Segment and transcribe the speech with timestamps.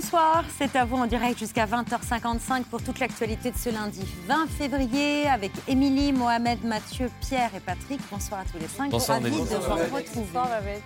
[0.00, 4.46] Bonsoir, c'est à vous en direct jusqu'à 20h55 pour toute l'actualité de ce lundi 20
[4.46, 7.98] février avec Émilie, Mohamed, Mathieu, Pierre et Patrick.
[8.08, 8.92] Bonsoir à tous les cinq.
[8.92, 10.82] Bonsoir, Ravi de Bonsoir, vous retrouver.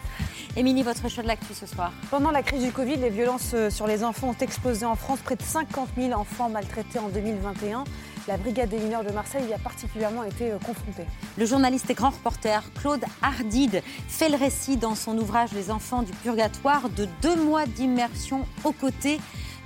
[0.56, 1.92] Émilie, votre choix de l'actu ce soir.
[2.10, 5.18] Pendant la crise du Covid, les violences sur les enfants ont explosé en France.
[5.20, 7.84] Près de 50 000 enfants maltraités en 2021.
[8.28, 11.06] La brigade des mineurs de Marseille y a particulièrement été euh, confrontée.
[11.36, 16.02] Le journaliste et grand reporter Claude Hardide fait le récit dans son ouvrage Les enfants
[16.02, 19.18] du purgatoire de deux mois d'immersion aux côtés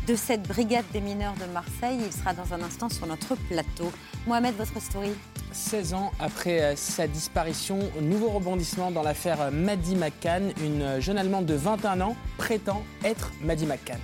[0.07, 1.99] de cette brigade des mineurs de Marseille.
[2.03, 3.93] Il sera dans un instant sur notre plateau.
[4.27, 5.11] Mohamed, votre story
[5.53, 10.53] 16 ans après euh, sa disparition, nouveau rebondissement dans l'affaire Maddie McCann.
[10.65, 14.01] Une jeune Allemande de 21 ans prétend être Maddie McCann.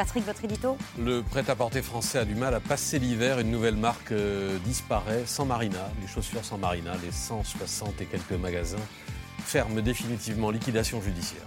[0.00, 3.38] Patrick, votre édito Le prêt-à-porter français a du mal à passer l'hiver.
[3.38, 5.24] Une nouvelle marque euh, disparaît.
[5.26, 8.78] Sans Marina, les chaussures sans Marina, les 160 et quelques magasins
[9.44, 11.42] ferment définitivement liquidation judiciaire.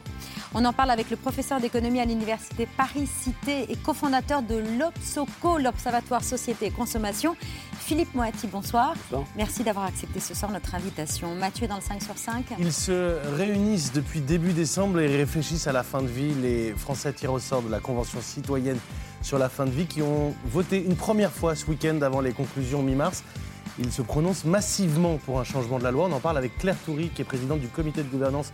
[0.56, 6.24] On en parle avec le professeur d'économie à l'université Paris-Cité et cofondateur de l'OPSOCO, l'Observatoire
[6.24, 7.36] Société et Consommation.
[7.80, 8.94] Philippe Moati, bonsoir.
[9.10, 9.28] Bonsoir.
[9.36, 11.34] Merci d'avoir accepté ce soir notre invitation.
[11.34, 12.46] Mathieu dans le 5 sur 5.
[12.60, 16.36] Ils se réunissent depuis début décembre et réfléchissent à la fin de vie.
[16.36, 18.78] Les Français tirés au sort de la Convention citoyenne
[19.24, 22.32] sur la fin de vie qui ont voté une première fois ce week-end avant les
[22.32, 23.24] conclusions mi-mars.
[23.80, 26.08] Ils se prononcent massivement pour un changement de la loi.
[26.10, 28.52] On en parle avec Claire Toury, qui est présidente du comité de gouvernance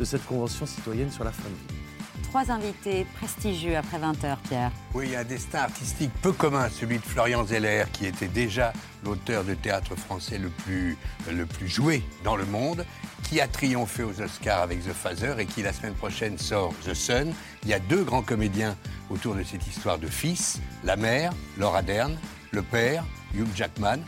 [0.00, 1.78] de cette Convention citoyenne sur la fin de vie.
[2.32, 4.70] Trois invités prestigieux après 20h, Pierre.
[4.94, 8.28] Oui, il y a un destin artistique peu commun, celui de Florian Zeller, qui était
[8.28, 8.72] déjà
[9.04, 10.96] l'auteur de théâtre français le plus,
[11.30, 12.86] le plus joué dans le monde,
[13.24, 16.94] qui a triomphé aux Oscars avec The Father et qui la semaine prochaine sort The
[16.94, 17.34] Sun.
[17.64, 18.76] Il y a deux grands comédiens
[19.10, 22.16] autour de cette histoire de fils, la mère, Laura Dern,
[22.52, 23.04] le père,
[23.34, 23.98] Hugh Jackman.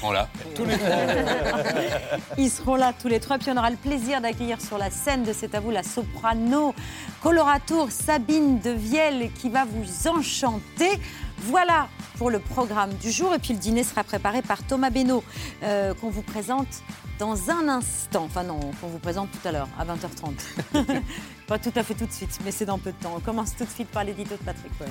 [0.00, 0.28] Voilà.
[2.38, 3.38] Ils seront là tous les trois.
[3.38, 6.74] Puis on aura le plaisir d'accueillir sur la scène de C'est à vous la soprano
[7.22, 11.00] coloratour Sabine de Vielle qui va vous enchanter.
[11.38, 11.88] Voilà
[12.18, 13.34] pour le programme du jour.
[13.34, 15.22] Et puis le dîner sera préparé par Thomas Benoît,
[15.62, 16.82] euh, qu'on vous présente
[17.18, 18.24] dans un instant.
[18.24, 21.00] Enfin non, qu'on vous présente tout à l'heure, à 20h30.
[21.46, 23.14] Pas tout à fait tout de suite, mais c'est dans peu de temps.
[23.16, 24.88] On commence tout de suite par l'édito de Patrick Cohen.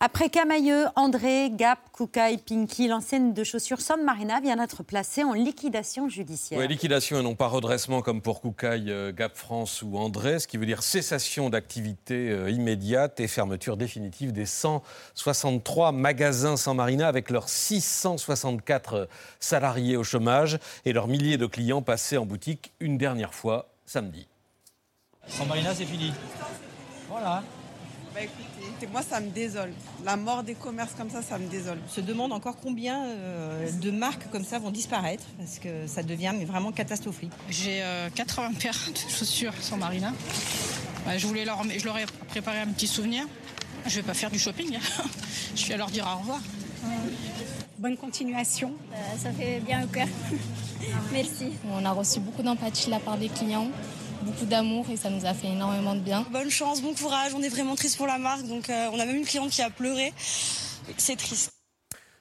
[0.00, 5.32] Après Camailleux, André, Gap, Koukaï, Pinky, l'enseigne de chaussures Somme Marina vient d'être placée en
[5.32, 6.60] liquidation judiciaire.
[6.60, 10.46] Ouais, liquidation et non pas redressement comme pour Koukaï, euh, Gap France ou André, ce
[10.46, 17.08] qui veut dire cessation d'activité euh, immédiate et fermeture définitive des 163 magasins sans Marina
[17.08, 19.08] avec leurs 664
[19.40, 24.28] salariés au chômage et leurs milliers de clients passés en boutique une dernière fois samedi.
[25.26, 26.12] Sans Marina, c'est fini.
[27.08, 27.42] Voilà.
[28.14, 28.20] Bah
[28.78, 29.72] écoutez, moi ça me désole.
[30.04, 31.78] La mort des commerces comme ça, ça me désole.
[31.84, 36.02] On se demande encore combien euh, de marques comme ça vont disparaître parce que ça
[36.02, 37.32] devient mais vraiment catastrophique.
[37.50, 40.12] J'ai euh, 80 paires de chaussures sans Marina.
[41.16, 43.24] Je, voulais leur, je leur ai préparé un petit souvenir.
[43.86, 44.76] Je vais pas faire du shopping.
[44.76, 45.02] hein.
[45.56, 46.40] je vais leur dire au revoir.
[47.78, 48.72] Bonne continuation.
[49.18, 50.08] ça fait bien au cœur.
[51.12, 51.52] Merci.
[51.72, 53.68] On a reçu beaucoup d'empathie de la part des clients,
[54.22, 56.24] beaucoup d'amour et ça nous a fait énormément de bien.
[56.30, 57.32] Bonne chance, bon courage.
[57.34, 58.46] On est vraiment triste pour la marque.
[58.46, 60.12] Donc, euh, on a même une cliente qui a pleuré.
[60.96, 61.57] C'est triste.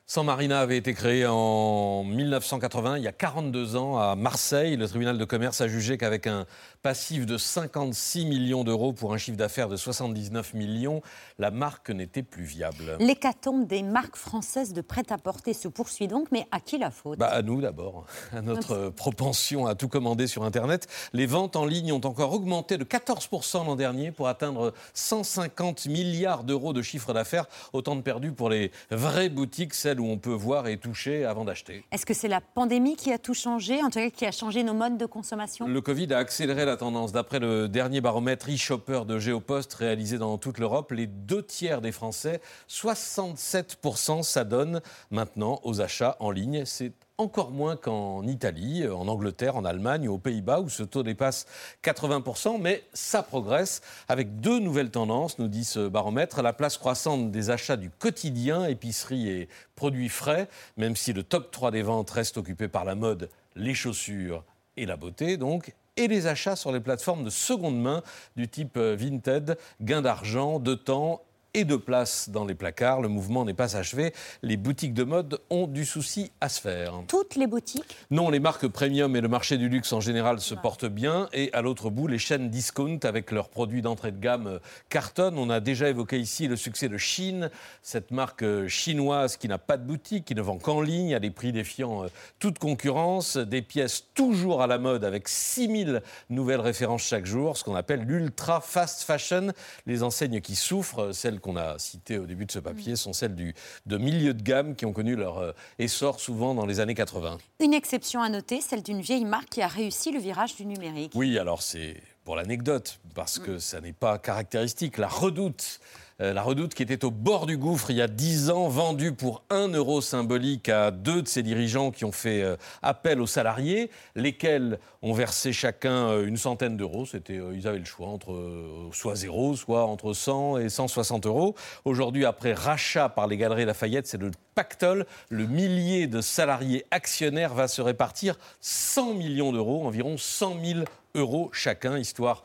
[0.10, 4.78] Sans Marina avait été créé en 1980, il y a 42 ans, à Marseille.
[4.78, 6.46] Le tribunal de commerce a jugé qu'avec un
[6.82, 11.02] passif de 56 millions d'euros pour un chiffre d'affaires de 79 millions,
[11.40, 12.96] la marque n'était plus viable.
[13.02, 17.20] L'hécatombe des marques françaises de prêt-à-porter se poursuit donc, mais à qui la faute?
[17.20, 20.88] Bah, à nous d'abord, à notre propension à tout commander sur Internet.
[21.12, 26.46] Les ventes en ligne ont encore augmenté de 14% l'an dernier pour atteindre 150 milliards
[26.46, 27.48] d'euros de chiffre d'affaires.
[27.74, 31.46] Autant de perdus pour les vraies boutiques, celles où on peut voir et toucher avant
[31.46, 31.84] d'acheter.
[31.92, 34.64] Est-ce que c'est la pandémie qui a tout changé, en tout cas qui a changé
[34.64, 35.68] nos modes de consommation?
[35.68, 37.12] Le Covid a accéléré la tendance.
[37.12, 41.92] D'après le dernier baromètre e-shopper de Géopost réalisé dans toute l'Europe, les deux tiers des
[41.92, 46.64] Français, 67% s'adonnent maintenant aux achats en ligne.
[46.66, 50.84] C'est encore moins qu'en Italie, euh, en Angleterre, en Allemagne ou aux Pays-Bas, où ce
[50.84, 51.48] taux dépasse
[51.84, 56.42] 80%, mais ça progresse avec deux nouvelles tendances, nous dit ce baromètre.
[56.44, 60.48] La place croissante des achats du quotidien, épicerie et produits frais,
[60.78, 64.44] même si le top 3 des ventes reste occupé par la mode, les chaussures
[64.76, 68.04] et la beauté, donc, et les achats sur les plateformes de seconde main
[68.36, 71.24] du type euh, Vinted, gain d'argent, de temps
[71.58, 73.02] et de place dans les placards.
[73.02, 74.14] Le mouvement n'est pas achevé.
[74.44, 76.94] Les boutiques de mode ont du souci à se faire.
[77.08, 80.54] Toutes les boutiques Non, les marques premium et le marché du luxe en général se
[80.54, 81.28] portent bien.
[81.34, 84.60] Et à l'autre bout, les chaînes discount avec leurs produits d'entrée de gamme euh,
[84.90, 85.40] cartonnent.
[85.40, 87.50] On a déjà évoqué ici le succès de Chine,
[87.82, 91.20] cette marque euh, chinoise qui n'a pas de boutique, qui ne vend qu'en ligne à
[91.20, 92.08] des prix défiant euh,
[92.38, 93.36] toute concurrence.
[93.36, 98.02] Des pièces toujours à la mode avec 6000 nouvelles références chaque jour, ce qu'on appelle
[98.02, 99.54] l'ultra fast fashion.
[99.88, 103.36] Les enseignes qui souffrent, celles qu'on a citées au début de ce papier, sont celles
[103.36, 103.56] du,
[103.86, 107.38] de milieu de gamme qui ont connu leur euh, essor souvent dans les années 80.
[107.62, 111.14] Une exception à noter, celle d'une vieille marque qui a réussi le virage du numérique.
[111.16, 114.98] Oui, alors c'est pour l'anecdote, parce que ça n'est pas caractéristique.
[114.98, 115.80] La redoute.
[116.20, 119.12] Euh, la redoute qui était au bord du gouffre il y a 10 ans, vendue
[119.12, 123.28] pour 1 euro symbolique à deux de ses dirigeants qui ont fait euh, appel aux
[123.28, 127.06] salariés, lesquels ont versé chacun euh, une centaine d'euros.
[127.06, 131.54] C'était, ils avaient le choix entre soit zéro, soit entre 100 et 160 euros.
[131.86, 135.06] Aujourd'hui, après rachat par les Galeries Lafayette, c'est le pactole.
[135.30, 140.80] Le millier de salariés actionnaires va se répartir 100 millions d'euros, environ 100 000
[141.14, 142.44] euros chacun, histoire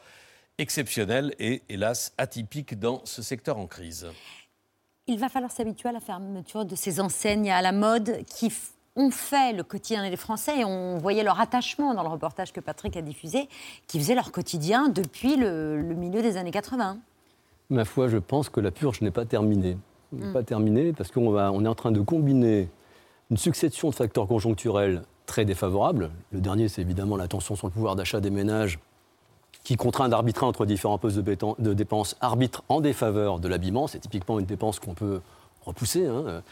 [0.58, 4.06] exceptionnelle et hélas atypique dans ce secteur en crise.
[5.06, 8.52] Il va falloir s'habituer à la fermeture de ces enseignes à la mode qui
[8.94, 12.60] ont fait le quotidien des Français et on voyait leur attachement dans le reportage que
[12.60, 13.48] Patrick a diffusé,
[13.88, 16.98] qui faisaient leur quotidien depuis le, le milieu des années 80.
[17.70, 19.76] Ma foi, je pense que la purge n'est pas terminée.
[20.12, 20.32] N'est Mm.
[20.34, 22.68] pas terminée parce qu'on on est en train de combiner
[23.30, 26.10] une succession de facteurs conjoncturels très défavorables.
[26.32, 28.78] Le dernier, c'est évidemment la tension sur le pouvoir d'achat des ménages
[29.64, 33.86] qui contraint d'arbitrer entre différents postes de, béton- de dépenses, arbitre en défaveur de l'habillement.
[33.86, 35.20] C'est typiquement une dépense qu'on peut
[35.64, 36.06] repousser.
[36.06, 36.42] hein.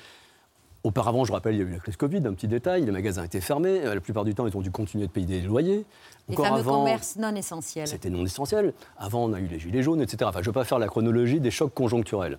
[0.83, 3.23] Auparavant, je rappelle, il y a eu la crise Covid, un petit détail, les magasins
[3.23, 5.85] étaient fermés, Euh, la plupart du temps, ils ont dû continuer de payer des loyers.
[6.29, 7.87] Les Encore fameux avant, commerces non essentiels.
[7.87, 8.73] c'était non essentiel.
[8.97, 10.19] Avant, on a eu les gilets jaunes, etc.
[10.25, 12.39] Enfin, je ne vais pas faire la chronologie des chocs conjoncturels,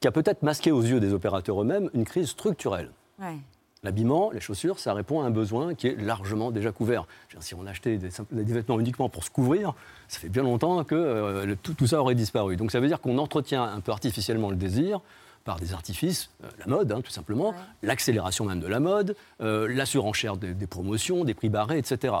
[0.00, 2.90] qui a peut-être masqué aux yeux des opérateurs eux-mêmes une crise structurelle.
[3.20, 3.38] Ouais.
[3.84, 7.06] L'habillement, les chaussures, ça répond à un besoin qui est largement déjà couvert.
[7.30, 9.74] Dire, si on achetait des, vêtements uniquement pour se couvrir,
[10.08, 12.56] ça fait bien longtemps que euh, le- tout, tout ça aurait disparu.
[12.56, 15.00] Donc ça veut dire qu'on entretient un peu artificiellement le désir
[15.44, 19.68] par des artifices, euh, la mode hein, tout simplement, l'accélération même de la mode, euh,
[19.68, 22.14] la surenchère des, des promotions, des prix barrés, etc.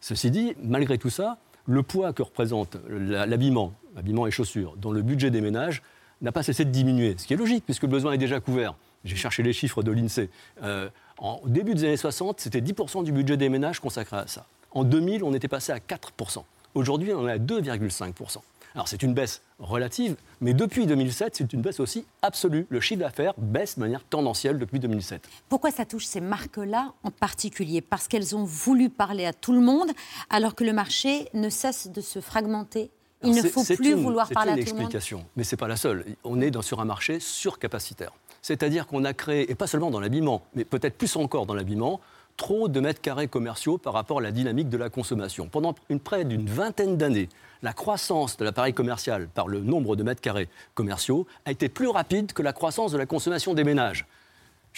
[0.00, 5.02] Ceci dit, malgré tout ça, le poids que représente l'habillement, l'habillement et chaussures, dans le
[5.02, 5.82] budget des ménages,
[6.22, 8.74] n'a pas cessé de diminuer, ce qui est logique puisque le besoin est déjà couvert.
[9.04, 10.28] J'ai cherché les chiffres de l'INSEE.
[10.62, 10.88] Euh,
[11.18, 14.46] en- au début des années 60, c'était 10% du budget des ménages consacré à ça.
[14.72, 16.44] En 2000, on était passé à 4%.
[16.74, 18.42] Aujourd'hui, on est à 2,5%.
[18.74, 22.66] Alors c'est une baisse relative, mais depuis 2007, c'est une baisse aussi absolue.
[22.68, 25.22] Le chiffre d'affaires baisse de manière tendancielle depuis 2007.
[25.48, 27.80] Pourquoi ça touche ces marques-là en particulier?
[27.80, 29.90] Parce qu'elles ont voulu parler à tout le monde,
[30.30, 32.90] alors que le marché ne cesse de se fragmenter.
[33.22, 34.82] Il Alors, ne c'est- faut c'est plus une- vouloir parler à C'est tout une le
[34.82, 34.94] monde.
[34.94, 36.04] explication, mais ce n'est pas la seule.
[36.22, 38.12] On est dans, sur un marché surcapacitaire.
[38.48, 42.00] C'est-à-dire qu'on a créé, et pas seulement dans l'habillement, mais peut-être plus encore dans l'habillement,
[42.38, 45.48] trop de mètres carrés commerciaux par rapport à la dynamique de la consommation.
[45.48, 47.28] Pendant près d'une vingtaine d'années,
[47.60, 51.88] la croissance de l'appareil commercial par le nombre de mètres carrés commerciaux a été plus
[51.88, 54.06] rapide que la croissance de la consommation des ménages.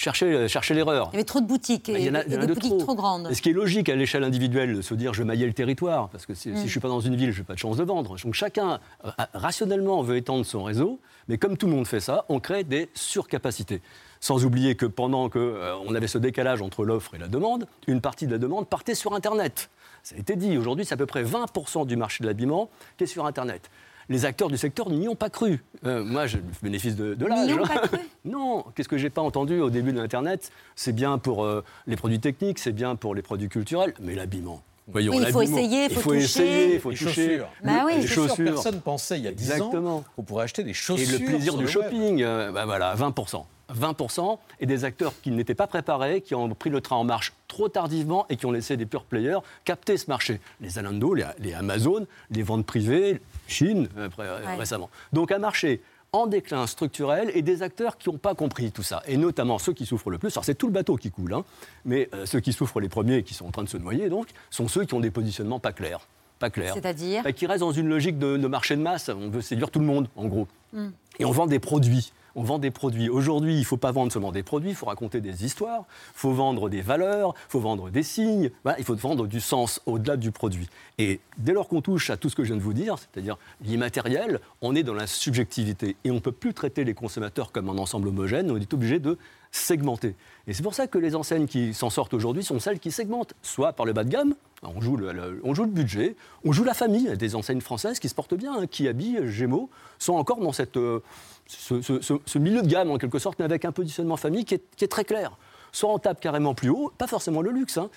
[0.05, 1.11] Cherchez, cherchez l'erreur.
[1.13, 2.41] Il y avait trop de boutiques et, il y en a- il y en a
[2.41, 2.79] des de boutiques trop.
[2.85, 3.29] trop grandes.
[3.31, 6.09] Et ce qui est logique à l'échelle individuelle, de se dire je maillais le territoire,
[6.09, 6.57] parce que si, si Mm.
[6.57, 8.17] je ne suis pas dans une ville, je n'ai pas de chance de vendre.
[8.25, 12.25] Donc chacun, euh, rationnellement, veut étendre son réseau, mais comme tout le monde fait ça,
[12.31, 13.83] on crée des surcapacités.
[14.21, 18.27] Sans oublier que pendant qu'on avait ce décalage entre l'offre et la demande, une partie
[18.27, 19.69] de la demande partait sur Internet.
[20.03, 23.05] Ça a été dit, aujourd'hui c'est à peu près 20% du marché de l'habillement qui
[23.05, 23.71] est sur Internet.
[24.11, 25.63] Les acteurs du secteur n'y ont pas cru.
[25.87, 27.47] Euh, moi, j'ai le bénéfice de, de l'âge.
[27.47, 30.51] N'y ont pas cru Non, qu'est-ce que j'ai pas entendu au début de l'Internet?
[30.75, 34.63] C'est bien pour euh, les produits techniques, c'est bien pour les produits culturels, mais l'habillement.
[34.89, 36.25] Voyons, Oui, il faut essayer, il il faut faut toucher.
[36.25, 37.15] essayer, il faut Les toucher.
[37.39, 37.49] chaussures.
[37.63, 37.93] Bah oui.
[38.01, 39.99] les chaussures, personne pensait il y a 10 Exactement.
[39.99, 41.19] ans qu'on pourrait acheter des Et chaussures.
[41.21, 43.45] le plaisir du le shopping, euh, bah voilà, 20%.
[43.75, 47.33] 20% et des acteurs qui n'étaient pas préparés, qui ont pris le train en marche
[47.49, 50.41] trop tardivement et qui ont laissé des pure players capter ce marché.
[50.61, 54.57] Les Zalando, les, les Amazon, les ventes privées, Chine euh, euh, Ouais.
[54.57, 54.91] récemment.
[55.13, 55.81] Donc un marché
[56.13, 59.03] en déclin structurel et des acteurs qui n'ont pas compris tout ça.
[59.07, 60.33] Et notamment ceux qui souffrent le plus.
[60.37, 61.45] Alors c'est tout le bateau qui coule, hein,
[61.85, 64.09] mais euh, ceux qui souffrent les premiers et qui sont en train de se noyer,
[64.09, 66.01] donc, sont ceux qui ont des positionnements pas clairs.
[66.41, 66.75] Pas clairs.
[66.75, 69.09] C'est-à-dire Bah, qui reste dans une logique de, de marché de masse.
[69.11, 70.49] On veut séduire tout le monde, en gros.
[70.73, 70.89] Mm.
[71.19, 72.13] Et on vend des produits.
[72.35, 73.09] On vend des produits.
[73.09, 75.85] Aujourd'hui, il ne faut pas vendre seulement des produits, il faut raconter des histoires,
[76.15, 79.81] il faut vendre des valeurs, il faut vendre des signes, il faut vendre du sens
[79.87, 80.69] au-delà du produit.
[80.99, 83.37] Et dès lors qu'on touche à tout ce que je viens de vous dire, c'est-à-dire
[83.63, 85.97] l'immatériel, on est dans la subjectivité.
[86.05, 88.99] Et on ne peut plus traiter les consommateurs comme un ensemble homogène, on est obligé
[88.99, 89.19] de
[89.51, 90.15] segmenter.
[90.47, 93.35] Et c'est pour ça que les enseignes qui s'en sortent aujourd'hui sont celles qui segmentent,
[93.43, 96.65] soit par le bas de gamme, on joue le, on joue le budget, on joue
[96.65, 97.17] la famille.
[97.17, 100.77] Des enseignes françaises qui se portent bien, hein, qui habillent Gémeaux, sont encore dans cette,
[100.77, 101.01] euh,
[101.47, 104.85] ce, milieu de gamme en quelque sorte, mais avec un positionnement famille qui est, qui
[104.85, 105.37] est très clair.
[105.73, 107.91] Soit on tape carrément plus haut, pas forcément le luxe, hein,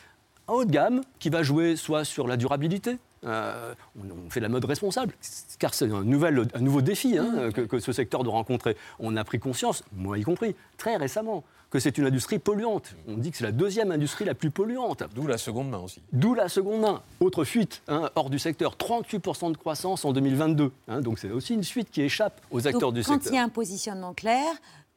[0.47, 4.39] un haut de gamme qui va jouer soit sur la durabilité, euh, on, on fait
[4.39, 5.13] de la mode responsable,
[5.59, 8.75] car c'est un, nouvel- un nouveau défi hein, que, que ce secteur doit rencontrer.
[8.99, 12.95] On a pris conscience, moi y compris, très récemment, que c'est une industrie polluante.
[13.07, 15.03] On dit que c'est la deuxième industrie la plus polluante.
[15.15, 16.01] D'où la seconde main aussi.
[16.11, 17.01] D'où la seconde main.
[17.19, 20.71] Autre fuite hein, hors du secteur, 38% de croissance en 2022.
[20.87, 23.33] hein, donc c'est aussi une suite qui échappe aux acteurs Donc, du quand secteur.
[23.33, 24.45] il y a un positionnement clair,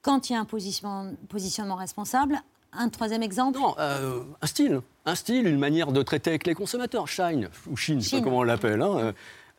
[0.03, 2.43] quand il y a un positionnement, positionnement responsable,
[2.79, 4.81] un troisième exemple Non, euh, un style.
[5.05, 7.07] Un style, une manière de traiter avec les consommateurs.
[7.09, 8.83] Shine, ou Chine, je sais pas comment on l'appelle.
[8.83, 9.13] hein,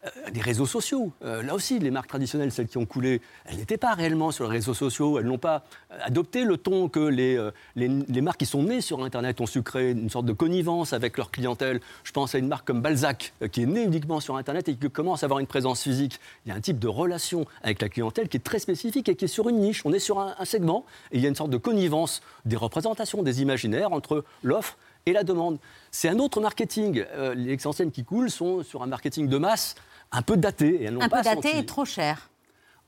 [0.05, 1.11] euh, des réseaux sociaux.
[1.23, 4.43] Euh, là aussi, les marques traditionnelles, celles qui ont coulé, elles n'étaient pas réellement sur
[4.45, 5.17] les réseaux sociaux.
[5.17, 7.35] Elles n'ont pas euh, adopté le ton que les,
[7.75, 10.93] les, les marques qui sont nées sur Internet ont su créer, une sorte de connivence
[10.93, 11.81] avec leur clientèle.
[12.03, 14.89] Je pense à une marque comme Balzac, qui est née uniquement sur Internet et qui
[14.89, 16.19] commence à avoir une présence physique.
[16.45, 19.15] Il y a un type de relation avec la clientèle qui est très spécifique et
[19.15, 19.81] qui est sur une niche.
[19.83, 22.55] On est sur un, un segment et il y a une sorte de connivence des
[22.55, 24.77] représentations, des imaginaires entre l'offre
[25.07, 25.57] et la demande.
[25.91, 27.03] C'est un autre marketing.
[27.13, 29.75] Euh, les enseignes qui coulent sont sur un marketing de masse
[30.11, 30.81] un peu daté.
[30.81, 31.57] Et elles Un pas peu daté senti.
[31.59, 32.29] et trop cher.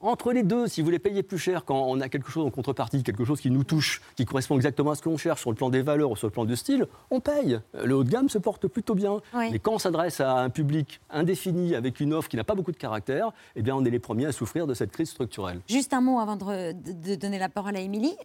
[0.01, 2.49] Entre les deux, si vous voulez payer plus cher quand on a quelque chose en
[2.51, 5.57] contrepartie, quelque chose qui nous touche, qui correspond exactement à ce qu'on cherche sur le
[5.57, 7.59] plan des valeurs ou sur le plan du style, on paye.
[7.75, 9.19] Euh, Le haut de gamme se porte plutôt bien.
[9.33, 9.49] Oui.
[9.51, 12.71] Mais quand on s'adresse à un public indéfini avec une offre qui n'a pas beaucoup
[12.71, 15.59] de caractère, eh bien on est les premiers à souffrir de cette crise structurelle.
[15.67, 18.15] Juste un mot avant de- de donner la parole à Émilie.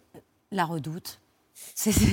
[0.53, 1.19] La redoute.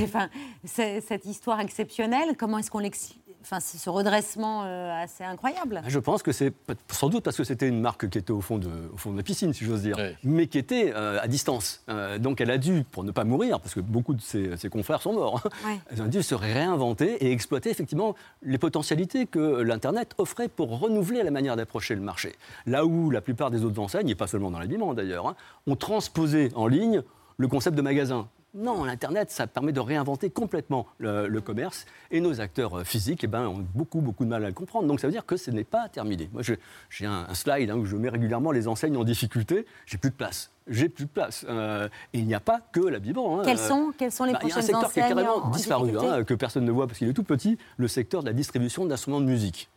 [0.02, 0.28] Enfin,
[0.64, 5.82] cette histoire exceptionnelle, comment est-ce qu'on l'explique Enfin, ce redressement euh, assez incroyable.
[5.88, 6.52] Je pense que c'est
[6.88, 9.16] sans doute parce que c'était une marque qui était au fond de, au fond de
[9.16, 11.82] la piscine, si j'ose dire, mais qui était euh, à distance.
[11.88, 14.68] Euh, donc elle a dû, pour ne pas mourir, parce que beaucoup de ses, ses
[14.68, 19.60] confrères sont morts, hein, elle a dû se réinventer et exploiter effectivement les potentialités que
[19.60, 22.34] l'Internet offrait pour renouveler la manière d'approcher le marché.
[22.66, 25.34] Là où la plupart des autres enseignes, et pas seulement dans l'habillement d'ailleurs, hein,
[25.66, 27.02] ont transposé en ligne
[27.38, 28.28] le concept de magasin.
[28.54, 33.24] Non, l'Internet, ça permet de réinventer complètement le, le commerce et nos acteurs euh, physiques
[33.24, 34.86] eh ben, ont beaucoup, beaucoup de mal à le comprendre.
[34.86, 36.28] Donc ça veut dire que ce n'est pas terminé.
[36.34, 39.64] Moi, j'ai un, un slide hein, où je mets régulièrement les enseignes en difficulté.
[39.86, 40.50] J'ai plus de place.
[40.68, 41.46] J'ai plus de place.
[41.48, 43.40] Euh, et il n'y a pas que l'habillement.
[43.40, 43.42] hein.
[43.44, 43.68] Quelles Euh,
[44.10, 46.22] sont, les bah, Il y a un secteur qui est carrément en- en disparu, hein,
[46.24, 49.20] que personne ne voit parce qu'il est tout petit, le secteur de la distribution d'instruments
[49.22, 49.70] de musique.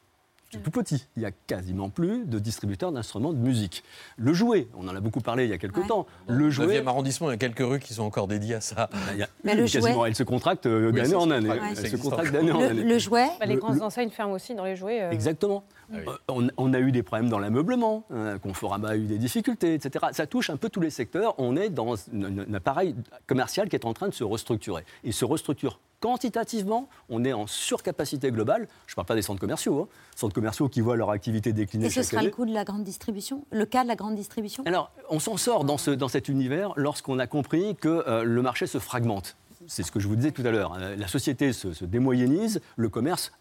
[0.55, 1.05] C'est tout petit.
[1.15, 3.83] Il n'y a quasiment plus de distributeurs d'instruments de musique.
[4.17, 6.05] Le jouet, on en a beaucoup parlé il y a quelques temps.
[6.27, 8.89] Le jouet, 9e arrondissement, il y a quelques rues qui sont encore dédiées à ça.
[9.13, 11.29] il y a Mais une, le jouet- quasiment, elle se contracte euh, Oui, d'année en
[11.31, 11.49] année.
[11.49, 12.83] contracte, Elle se contracte d'année en Le, année.
[12.83, 15.01] le jouet Bah, les Le- grandes le- enseignes ferment aussi dans les jouets.
[15.03, 15.11] euh.
[15.11, 15.63] Exactement.
[15.91, 16.03] Ah oui.
[16.07, 19.73] Euh, on, on a eu des problèmes dans l'ameublement, hein, Conforama a eu des difficultés,
[19.75, 20.05] etc.
[20.13, 21.35] Ça touche un peu tous les secteurs.
[21.37, 22.95] On est dans un, un appareil
[23.27, 24.83] commercial qui est en train de se restructurer.
[25.03, 26.87] Il se restructure quantitativement.
[27.09, 28.67] On est en surcapacité globale.
[28.87, 29.81] Je ne parle pas des centres commerciaux.
[29.81, 29.87] hein.
[30.15, 32.27] Centres commerciaux qui voient leur activité décliner Et ce chaque sera année.
[32.29, 34.63] le coup de la grande distribution Le cas de la grande distribution?
[34.65, 38.41] Alors, on s'en sort dans, ce- dans cet univers lorsqu'on a compris que euh, le
[38.41, 39.35] marché se fragmente.
[39.67, 40.73] C'est ce que je vous disais tout à l'heure.
[40.73, 40.95] hein.
[40.95, 43.31] La société se, se démoyennise, le commerce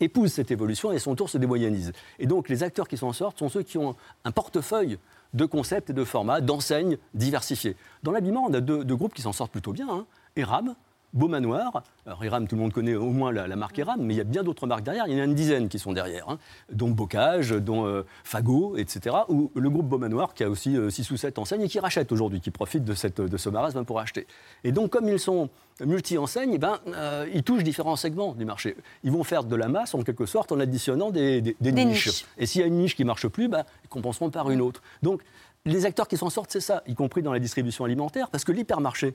[0.00, 1.92] épouse cette évolution et à son tour se démoyennise.
[2.18, 4.98] Et donc, les acteurs qui s'en sortent sont ceux qui ont un portefeuille
[5.34, 7.76] de concepts et de formats, d'enseignes diversifiés.
[8.02, 9.88] Dans l'habillement, on a deux, deux groupes qui s'en sortent plutôt bien.
[9.90, 10.06] Hein.
[10.36, 10.74] Eram,
[11.14, 11.82] Beau Manoir.
[12.06, 14.20] Alors, Eram, tout le monde connaît au moins la, la marque Eram, mais il y
[14.20, 15.06] a bien d'autres marques derrière.
[15.06, 16.38] Il y en a une dizaine qui sont derrière, hein,
[16.72, 19.16] dont Bocage, dont euh, Fagot, etc.
[19.28, 22.12] Ou le groupe Beau Manoir, qui a aussi 6 ou 7 enseignes et qui rachète
[22.12, 24.26] aujourd'hui, qui profite de, cette, de ce marasme pour acheter.
[24.64, 25.48] Et donc, comme ils sont
[25.84, 28.76] multi-enseignes, eh ben, euh, ils touchent différents segments du marché.
[29.04, 31.84] Ils vont faire de la masse, en quelque sorte, en additionnant des, des- des Des
[31.84, 32.06] niches.
[32.06, 32.24] niches.
[32.38, 34.60] Et s'il y a une niche qui ne marche plus, bah, ils compenseront par une
[34.60, 34.82] autre.
[35.02, 35.22] Donc,
[35.64, 38.52] les acteurs qui s'en sortent, c'est ça, y compris dans la distribution alimentaire, parce que
[38.52, 39.12] l'hypermarché euh,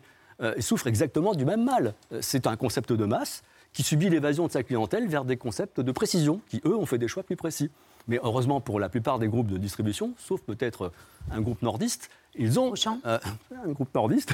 [0.60, 1.94] souffre exactement du même mal.
[2.12, 3.44] Euh, C'est un concept de masse
[3.74, 6.98] qui subit l'évasion de sa clientèle vers des concepts de précision, qui, eux, ont fait
[6.98, 7.70] des choix plus précis.
[8.10, 10.92] Mais heureusement, pour la plupart des groupes de distribution, sauf peut-être
[11.32, 12.74] un groupe nordiste, ils ont
[13.06, 13.18] euh,
[13.66, 14.34] un groupe nordiste,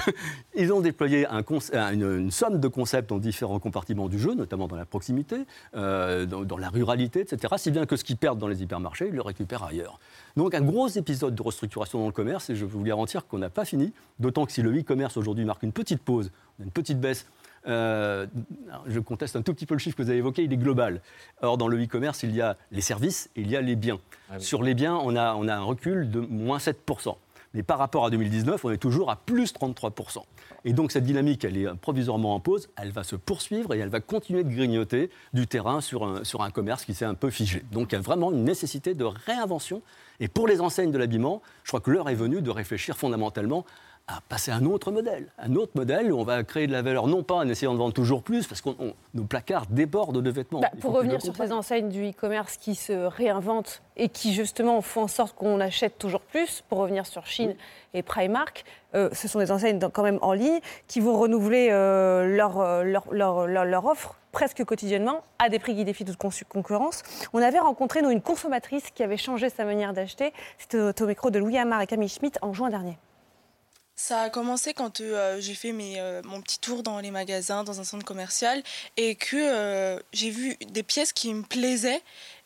[0.56, 4.34] ils ont déployé un un- une, une somme de concepts dans différents compartiments du jeu,
[4.34, 5.38] notamment dans la proximité,
[5.76, 7.54] euh, dans, dans la ruralité, etc.
[7.58, 10.00] Si bien que ce qu'ils perdent dans les hypermarchés, ils le récupèrent ailleurs.
[10.36, 13.38] Donc un gros épisode de restructuration dans le commerce, et je peux vous garantir qu'on
[13.40, 16.32] n'a pas fini, d'autant que si le e-commerce aujourd'hui marque une petite pause,
[16.64, 17.26] une petite baisse,
[17.68, 18.28] euh,
[18.88, 21.02] je conteste un tout petit peu le chiffre que vous avez évoqué, il est global.
[21.42, 24.00] Or, dans le e-commerce, il y a les services et il y a les biens.
[24.30, 24.44] Ah oui.
[24.44, 27.16] Sur les biens, on a, on a un recul de moins 7%.
[27.56, 30.24] Mais par rapport à 2019, on est toujours à plus 33%.
[30.66, 33.90] Et donc cette dynamique, elle est provisoirement en pause, elle va se poursuivre et elle
[33.90, 37.30] va continuer de grignoter du terrain sur un, sur un commerce qui s'est un peu
[37.30, 37.64] figé.
[37.72, 39.82] Donc il y a vraiment une nécessité de réinvention.
[40.20, 43.66] Et pour les enseignes de l'habillement, je crois que l'heure est venue de réfléchir fondamentalement
[44.08, 45.32] à passer à un autre modèle.
[45.40, 47.80] Un autre modèle où on va créer de la valeur, non pas en essayant de
[47.80, 48.70] vendre toujours plus, parce que
[49.14, 50.60] nos placards débordent de vêtements.
[50.60, 55.04] Bah, pour revenir sur ces enseignes du e-commerce qui se réinventent et qui justement font
[55.04, 57.56] en sorte qu'on achète toujours plus, pour revenir sur Chine
[57.96, 62.28] et Primark, euh, ce sont des enseignes quand même en ligne qui vont renouveler euh,
[62.28, 67.02] leur, euh, leur, leur, leur, offre presque quotidiennement à des prix qui défient toute concurrence.
[67.34, 70.32] On avait rencontré nous, une consommatrice qui avait changé sa manière d'acheter.
[70.60, 72.98] C'était au micro de Louis Amar et Camille Schmitt en juin dernier.
[73.98, 77.64] Ça a commencé quand euh, j'ai fait mes, euh, mon petit tour dans les magasins,
[77.64, 78.62] dans un centre commercial,
[78.98, 82.02] et que euh, j'ai vu des pièces qui me plaisaient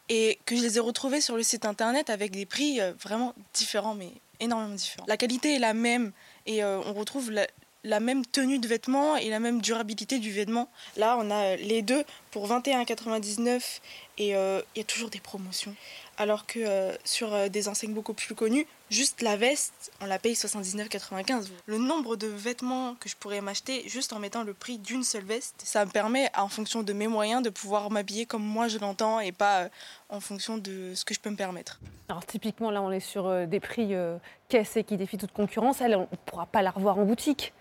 [0.09, 3.95] et que je les ai retrouvées sur le site internet avec des prix vraiment différents,
[3.95, 5.05] mais énormément différents.
[5.07, 6.11] La qualité est la même
[6.47, 7.45] et on retrouve la,
[7.83, 10.67] la, même tenue de vêtements et la même durabilité du vêtement.
[10.97, 13.81] Là, on a les deux pour 21,99
[14.17, 15.75] et il y a toujours des promotions
[16.17, 21.47] alors que sur des enseignes beaucoup plus connues, juste la veste, on la paye 79,95.
[21.65, 25.23] Le nombre de vêtements que je pourrais m'acheter juste en mettant le prix d'une seule
[25.23, 28.77] veste, ça me permet, en fonction de mes moyens, de pouvoir m'habiller comme moi je
[28.77, 29.69] l'entends et pas euh,
[30.09, 31.79] en fonction de ce que je peux me permettre.
[32.07, 33.93] Alors typiquement, là, on est sur des prix
[34.47, 35.81] caissés qui défient toute concurrence.
[35.81, 37.53] Elle, on ne pourra pas la revoir en boutique.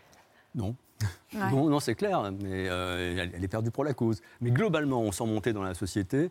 [0.55, 0.75] Non.
[1.35, 4.23] Non, non c'est clair, mais elle, est perdue pour la cause.
[4.41, 6.31] Mais globalement, on sent monter dans la société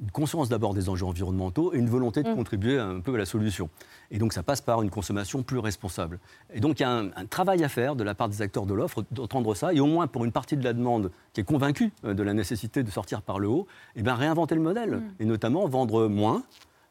[0.00, 2.34] une conscience d'abord des enjeux environnementaux et une volonté de mm.
[2.34, 3.68] contribuer un peu à la solution.
[4.10, 6.18] Et donc ça passe par une consommation plus responsable.
[6.52, 8.74] Et donc il y a un, travail à faire de la part des acteurs de
[8.74, 11.92] l'offre d'entendre ça, et au moins pour une partie de la demande qui est convaincue
[12.04, 14.96] euh, de la nécessité de sortir par le haut, et eh bien réinventer le modèle,
[14.96, 15.14] mm.
[15.20, 16.42] et notamment vendre moins,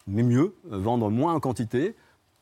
[0.07, 1.95] mais mieux, euh, vendre moins en quantité,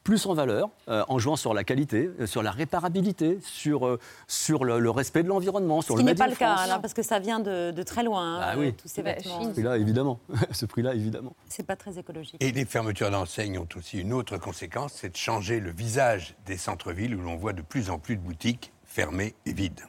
[0.10, 4.00] plus en valeur, euh, en jouant sur la qualité, euh, sur la réparabilité, sur, euh,
[4.28, 7.04] sur le, respect de l'environnement, sur Ce qui n'est pas le cas, là, parce que
[7.04, 9.44] ça vient de, très loin, hein, ah tous ces bah, vêtements.
[9.44, 10.20] Ce prix-là, évidemment.
[10.52, 11.36] Ce prix-là, évidemment.
[11.48, 12.38] C'est pas très écologique.
[12.40, 16.58] Et les fermetures d'enseignes ont aussi une autre conséquence, c'est de changer le visage des
[16.58, 19.84] centres-villes où l'on voit de plus en plus de boutiques fermées et vides.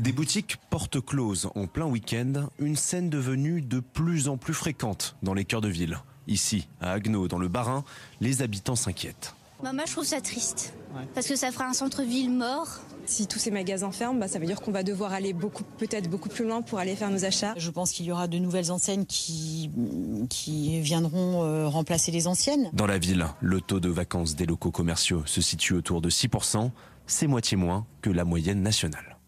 [0.00, 5.16] Des boutiques portes closes en plein week-end, une scène devenue de plus en plus fréquente
[5.22, 5.98] dans les cœurs de ville.
[6.28, 7.84] Ici, à Agneau, dans le Bas-Rhin,
[8.20, 9.34] les habitants s'inquiètent.
[9.62, 10.74] Bah moi, je trouve ça triste.
[11.14, 12.80] Parce que ça fera un centre-ville mort.
[13.06, 16.08] Si tous ces magasins ferment, bah, ça veut dire qu'on va devoir aller beaucoup, peut-être
[16.10, 17.54] beaucoup plus loin pour aller faire nos achats.
[17.56, 19.70] Je pense qu'il y aura de nouvelles enseignes qui,
[20.28, 22.70] qui viendront euh, remplacer les anciennes.
[22.72, 26.70] Dans la ville, le taux de vacances des locaux commerciaux se situe autour de 6%.
[27.06, 29.18] C'est moitié moins que la moyenne nationale.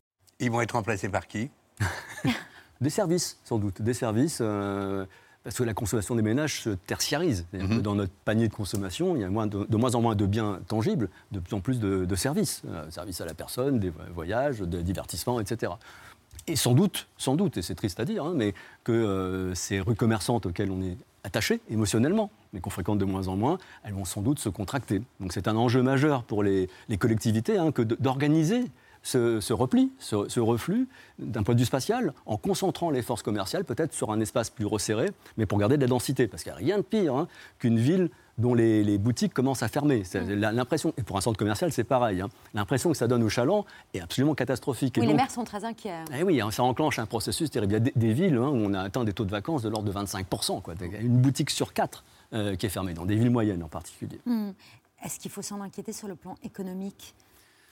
[0.41, 1.51] Ils vont être remplacés par qui?
[2.81, 3.83] Des services, sans doute.
[3.83, 4.39] Des services.
[4.41, 5.07] Euh,
[5.45, 7.47] parce que la consommation des ménages se tertiarise.
[7.53, 7.83] Mhm.
[7.83, 10.61] Dans notre panier de consommation, il y a moins de, moins en moins de biens
[10.67, 12.63] tangibles, de plus en plus de, services.
[12.67, 15.73] Euh, services à la personne, des voyages, des divertissements, etc.
[16.47, 18.55] Et sans doute, sans doute, et c'est triste à dire, hein, mais
[18.85, 23.29] que euh, ces rues commerçantes auxquelles on est attaché émotionnellement, mais qu'on fréquente de moins
[23.29, 25.03] en moins, elles vont sans doute se contracter.
[25.21, 28.65] Donc c'est un enjeu majeur pour les, collectivités hein, que d'organiser
[29.05, 30.89] ce, repli, ce, reflux,
[31.19, 34.67] d'un point de vue spatial, en concentrant les forces commerciales peut-être sur un espace plus
[34.67, 36.27] resserré, mais pour garder de la densité.
[36.27, 39.69] Parce qu'il n'y a rien de pire hein, qu'une ville dont les, boutiques commencent à
[39.69, 40.03] fermer.
[40.15, 40.33] Mm.
[40.33, 42.21] L'impression, et pour un centre commercial, c'est pareil.
[42.21, 42.29] Hein.
[42.55, 44.97] L'impression que ça donne aux chalands est absolument catastrophique.
[44.99, 46.05] Oui, les maires sont très inquiets.
[46.19, 47.75] Eh oui, hein, ça enclenche un processus terrible.
[47.75, 49.87] Il y a des, villes où on a atteint des taux de vacances de l'ordre
[49.87, 50.63] de 25%.
[50.63, 50.75] Quoi.
[51.01, 54.21] Une boutique sur quatre euh, qui est fermée, dans des villes moyennes en particulier.
[54.25, 54.51] Mm.
[55.05, 57.15] Est-ce qu'il faut s'en inquiéter sur le plan économique?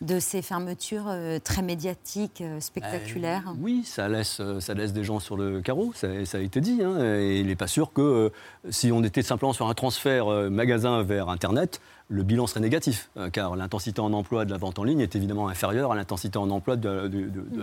[0.02, 5.04] De ces fermetures euh, très médiatiques, euh, spectaculaires euh, Oui, ça laisse, ça laisse des
[5.04, 6.82] gens sur le carreau, ça, a été dit.
[6.82, 8.32] Hein, et il n'est pas sûr que
[8.68, 11.80] si on était simplement sur un transfert magasin vers Internet,
[12.12, 15.48] le bilan serait négatif, car l'intensité en emploi de la vente en ligne est évidemment
[15.48, 17.10] inférieure à l'intensité en emploi de,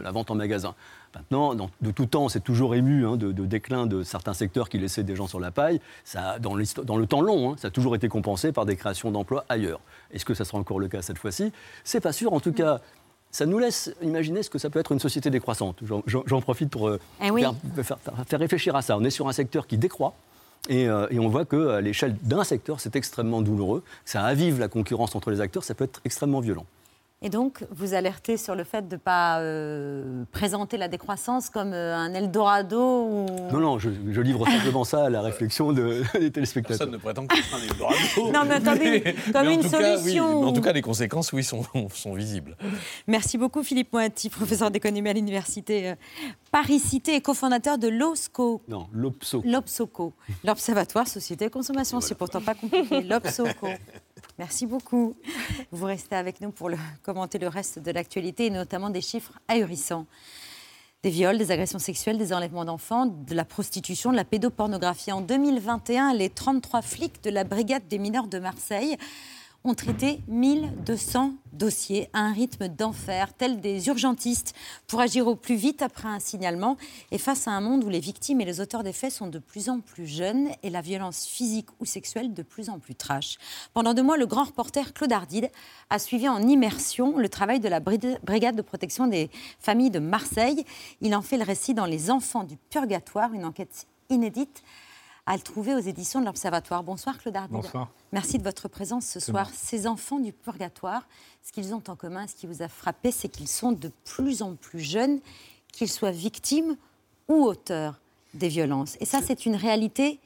[0.01, 0.73] la vente en magasin.
[1.15, 5.03] Maintenant, de tout temps, c'est toujours ému hein, de, déclin de certains secteurs qui laissaient
[5.03, 5.79] des gens sur la paille.
[6.03, 9.11] Ça, dans, dans le temps long, hein, ça a toujours été compensé par des créations
[9.11, 9.81] d'emplois ailleurs.
[10.11, 11.51] Est-ce que ça sera encore le cas cette fois-ci?
[11.83, 12.33] C'est pas sûr.
[12.33, 12.81] En tout cas,
[13.31, 15.81] ça nous laisse imaginer ce que ça peut être une société décroissante.
[16.07, 17.31] J'en profite pour euh, eh
[17.83, 18.97] faire, réfléchir à ça.
[18.97, 20.13] On est sur un secteur qui décroît.
[20.67, 23.83] Et, euh, et on voit qu'à l'échelle d'un secteur, c'est extrêmement douloureux.
[24.05, 26.65] Ça avive la concurrence entre les acteurs, ça peut être extrêmement violent.
[27.21, 31.73] Et donc, vous alertez sur le fait de ne pas euh, présenter la décroissance comme
[31.73, 33.25] euh, un Eldorado ou...
[33.51, 33.89] Non, non, je,
[34.21, 36.77] livre simplement ça à la réflexion de, des téléspectateurs.
[36.77, 38.31] Personne ne prétend que c'est un Eldorado.
[38.31, 40.43] non, mais comme une, comme une solution.
[40.43, 42.55] en tout cas, les conséquences, oui, sont, sont visibles.
[43.05, 45.95] Merci beaucoup, Philippe Moati, professeur d'économie à l'Université euh,
[46.51, 48.61] Paris-Cité et cofondateur de l'OSCO.
[48.69, 49.45] Non, l'OPSOCO.
[49.45, 50.13] L'OPSOCO,
[50.45, 51.99] l'Observatoire Société et Consommation.
[51.99, 53.01] C'est pourtant pas compliqué.
[53.01, 53.67] L'OPSOCO.
[54.39, 55.17] Merci beaucoup.
[55.73, 56.71] Vous restez avec nous pour
[57.03, 60.05] commenter le reste de l'actualité et notamment des chiffres ahurissants.
[61.03, 65.11] Des viols, des agressions sexuelles, des enlèvements d'enfants, de la prostitution, de la pédopornographie.
[65.11, 68.95] En 2021, les 33 flics de la brigade des mineurs de Marseille
[69.65, 74.53] ont traité 1200 dossiers à un rythme d'enfer, tels des urgentistes,
[74.87, 76.77] pour agir au plus vite après un signalement
[77.11, 79.39] et face à un monde où les victimes et les auteurs des faits sont de
[79.39, 83.37] plus en plus jeunes et la violence physique ou sexuelle de plus en plus trash.
[83.73, 85.49] Pendant deux mois, le grand reporter Claude Ardide
[85.89, 90.63] a suivi en immersion le travail de la brigade de protection des familles de Marseille.
[91.01, 94.63] Il en fait le récit dans Les Enfants du Purgatoire, une enquête inédite
[95.29, 96.81] à le trouver aux éditions de l'Observatoire.
[96.83, 97.51] Bonsoir Claude Ardide.
[97.53, 97.91] Bonsoir.
[98.11, 99.47] Merci de votre présence ce soir.
[99.53, 101.07] Ces enfants du purgatoire,
[101.43, 104.41] ce qu'ils ont en commun, ce qui vous a frappé, c'est qu'ils sont de plus
[104.41, 105.19] en plus jeunes,
[105.71, 106.75] qu'ils soient victimes
[107.27, 108.01] ou auteurs
[108.33, 108.97] des violences.
[109.01, 110.19] Et ça, c'est une réalité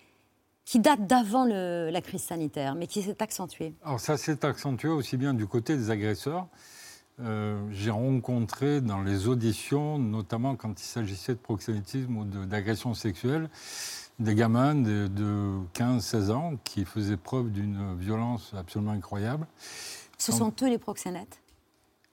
[0.64, 3.74] qui date d'avant la crise sanitaire, mais qui s'est accentuée.
[3.84, 6.48] Alors ça s'est accentué aussi bien du côté des agresseurs.
[7.20, 13.50] Euh, j'ai rencontré dans les auditions, notamment quand il s'agissait de proxénétisme ou d'agression sexuelle,
[14.20, 15.10] des gamins de,
[15.74, 19.48] 15-16 ans qui faisaient preuve d'une violence absolument incroyable.
[20.18, 21.40] Ce sont eux les proxénètes?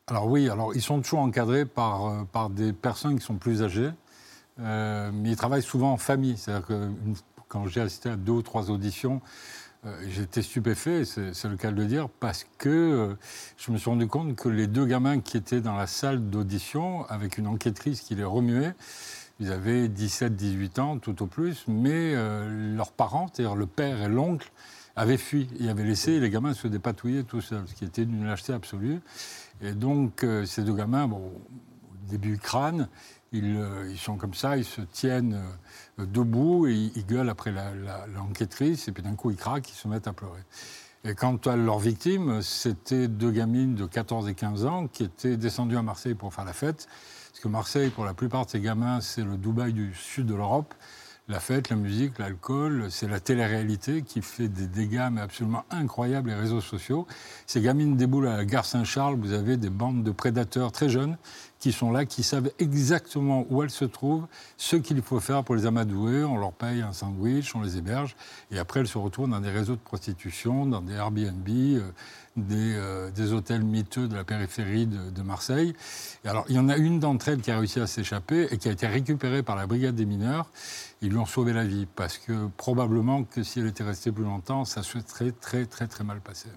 [0.07, 3.63] Alors oui, alors ils sont toujours encadrés par, euh, par des personnes qui sont plus
[3.63, 3.91] âgées,
[4.59, 6.37] euh, mais ils travaillent souvent en famille.
[6.37, 6.91] C'est-à-dire que
[7.47, 9.21] quand j'ai assisté à deux ou trois auditions,
[9.87, 13.17] euh, j'étais stupéfait, c'est le cas de le dire, parce que
[13.57, 17.07] je me suis rendu compte que les deux gamins qui étaient dans la salle d'audition,
[17.07, 18.75] avec une enquêtrice qui les remuait,
[19.41, 24.09] ils avaient 17-18 ans tout au plus, mais euh, leurs parents, c'est-à-dire le père et
[24.09, 24.53] l'oncle,
[24.97, 28.27] avaient fui et avaient laissé les gamins se dépatouiller tout seuls, ce qui était d'une
[28.27, 29.01] lâcheté absolue.
[29.63, 32.89] Et donc, euh, ces deux gamins, bon, au début crâne,
[33.33, 35.41] ils, euh, ils, sont comme ça, ils se tiennent
[35.97, 37.55] debout et ils, gueulent après
[38.15, 40.43] l'enquêtrice, et puis d'un coup ils craquent, ils se mettent à pleurer.
[41.05, 45.39] Et quant à leurs victimes, c'était deux gamines de 14 et 15 ans qui étaient
[45.39, 46.89] descendues à Marseille pour faire la fête
[47.41, 50.35] parce que Marseille, pour la plupart de ces gamins, c'est le Dubaï du sud de
[50.35, 50.75] l'Europe.
[51.27, 56.29] La fête, la musique, l'alcool, c'est la télé-réalité qui fait des dégâts mais absolument incroyables,
[56.29, 57.07] les réseaux sociaux.
[57.47, 61.17] Ces gamines déboulent à la gare Saint-Charles, vous avez des bandes de prédateurs très jeunes
[61.61, 65.55] qui sont là, qui savent exactement où elles se trouvent, ce qu'il faut faire pour
[65.55, 66.25] les amadouer.
[66.25, 68.17] On leur paye un sandwich, on les héberge,
[68.51, 71.81] et après elles se retrouvent dans des réseaux de prostitution, dans des Airbnb, euh,
[72.39, 75.75] euh, des, hôtels miteux de la périphérie de, Marseille.
[76.25, 78.57] Et alors, il y en a une d'entre elles qui a réussi à s'échapper et
[78.57, 80.51] qui a été récupérée par la brigade des mineurs.
[81.03, 84.25] Ils lui ont sauvé la vie parce que probablement que si elle était restée plus
[84.25, 86.49] longtemps, ça se serait très, très, très mal passé.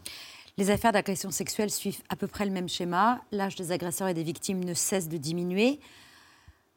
[0.58, 3.22] Les affaires d'agression sexuelle suivent à peu près le même schéma.
[3.32, 5.80] L'âge des agresseurs et des victimes ne cesse de diminuer.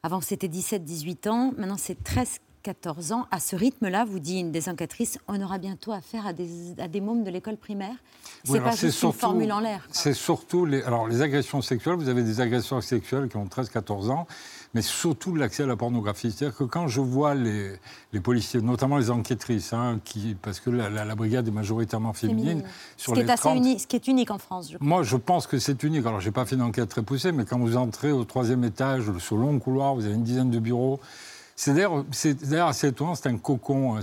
[0.01, 1.53] Avant, c'était 17-18 ans.
[1.57, 3.27] Maintenant, c'est 13 14 ans.
[3.31, 6.89] À ce rythme-là, vous dit une des enquêtrices, on aura bientôt affaire à des, à
[6.89, 7.95] des mômes de l'école primaire.
[8.43, 9.87] C'est pas juste une formule en l'air.
[9.89, 11.95] C'est surtout les, alors, les agressions sexuelles.
[11.95, 14.27] Vous avez des agresseurs sexuels qui ont 13-14 ans
[14.73, 16.31] mais surtout l'accès à la pornographie.
[16.31, 17.73] C'est-à-dire que quand je vois les,
[18.13, 22.63] les policiers, notamment les enquêtrices, hein, qui, parce que la, brigade est majoritairement féminine,
[22.95, 24.71] sur ce, qui est assez unique, ce qui est unique en France.
[24.71, 26.05] Je Moi, je pense que c'est unique.
[26.05, 29.05] Alors, je n'ai pas fait d'enquête très poussée, mais quand vous entrez au troisième étage,
[29.19, 30.99] sur le long couloir, vous avez une dizaine de bureaux.
[31.59, 33.97] C'est d'ailleurs assez étonnant, c'est un cocon.
[33.97, 34.01] Hein.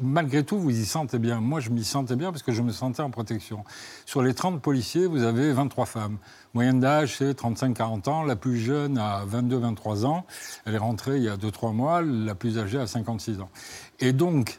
[0.00, 1.38] Malgré tout, vous y sentez bien.
[1.38, 3.64] Moi, je m'y sentais bien parce que je me sentais en protection.
[4.06, 6.16] Sur les 30 policiers, vous avez 23 femmes.
[6.54, 8.22] Moyenne d'âge, c'est 35-40 ans.
[8.22, 10.24] La plus jeune a 22-23 ans.
[10.64, 12.00] Elle est rentrée il y a 2-3 mois.
[12.00, 13.50] La plus âgée a 56 ans.
[13.98, 14.58] Et donc,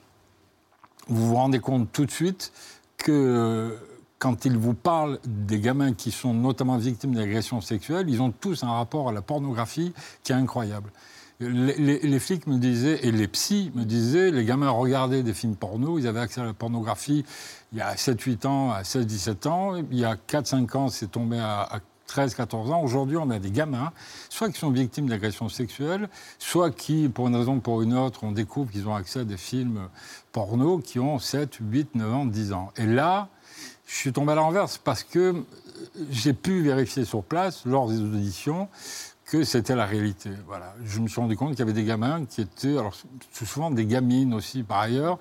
[1.07, 2.53] vous vous rendez compte tout de suite
[2.97, 3.75] que
[4.19, 8.63] quand ils vous parlent des gamins qui sont notamment victimes d'agressions sexuelles, ils ont tous
[8.63, 10.91] un rapport à la pornographie qui est incroyable.
[11.41, 15.97] Les, flics me disaient, et les psys me disaient, les gamins regardaient des films porno,
[15.97, 17.25] ils avaient accès à la pornographie
[17.71, 19.75] il y a 7-8 ans, à 16-17 ans.
[19.75, 22.82] Il y a 4-5 ans, c'est tombé à, 13-14 ans.
[22.84, 23.93] Aujourd'hui, on a des gamins,
[24.30, 28.25] soit qui sont victimes d'agressions sexuelles, soit qui, pour une raison ou pour une autre,
[28.25, 29.88] on découvre qu'ils ont accès à des films
[30.34, 32.73] porno qui ont 7, 8, 9 ans, 10 ans.
[32.75, 33.30] Et là,
[33.88, 35.43] je suis tombé à l'envers parce que
[36.10, 38.67] j'ai pu vérifier sur place, lors des auditions,
[39.31, 40.29] que c'était la réalité.
[40.45, 40.75] Voilà.
[40.83, 42.93] Je me suis rendu compte qu'il y avait des gamins qui étaient, alors
[43.31, 45.19] souvent des gamines aussi par ailleurs,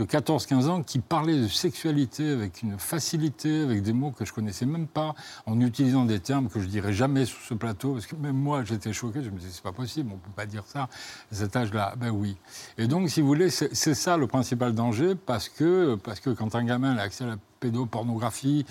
[0.00, 4.32] de 14-15 ans qui parlaient de sexualité avec une facilité, avec des mots que je
[4.32, 8.06] connaissais même pas, en utilisant des termes que je dirais jamais sur ce plateau, parce
[8.06, 10.64] que même moi j'étais choqué, je me disais c'est pas possible, on peut pas dire
[10.66, 10.84] ça
[11.30, 11.94] à cet âge-là.
[11.98, 12.36] Ben oui.
[12.78, 16.54] Et donc si vous voulez, c'est ça le principal danger, parce que, parce que quand
[16.54, 18.64] un gamin a accès à la pédopornographie,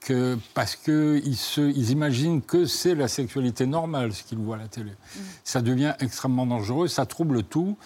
[0.00, 4.68] que, parce qu'ils ils imaginent que c'est la sexualité normale, ce qu'ils voient à la
[4.68, 4.90] télé.
[4.90, 5.20] Mm.
[5.44, 7.78] Ça devient extrêmement dangereux, ça trouble tout.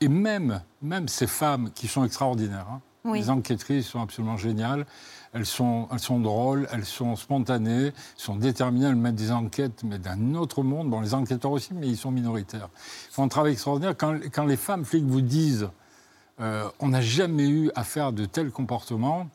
[0.00, 2.80] Et même, même ces femmes qui sont extraordinaires, hein,
[3.14, 4.84] les enquêtrices sont absolument géniales,
[5.32, 9.82] elles sont, elles sont drôles, elles sont spontanées, elles sont déterminées, elles mettent des enquêtes,
[9.84, 10.90] mais d'un autre monde.
[10.90, 12.68] Bon, les enquêteurs aussi, mais ils sont minoritaires.
[13.10, 13.94] Ils font un travail extraordinaire.
[13.96, 15.68] Quand, quand les femmes flics vous disent
[16.40, 19.28] euh, on n'a jamais eu à faire de tels comportements,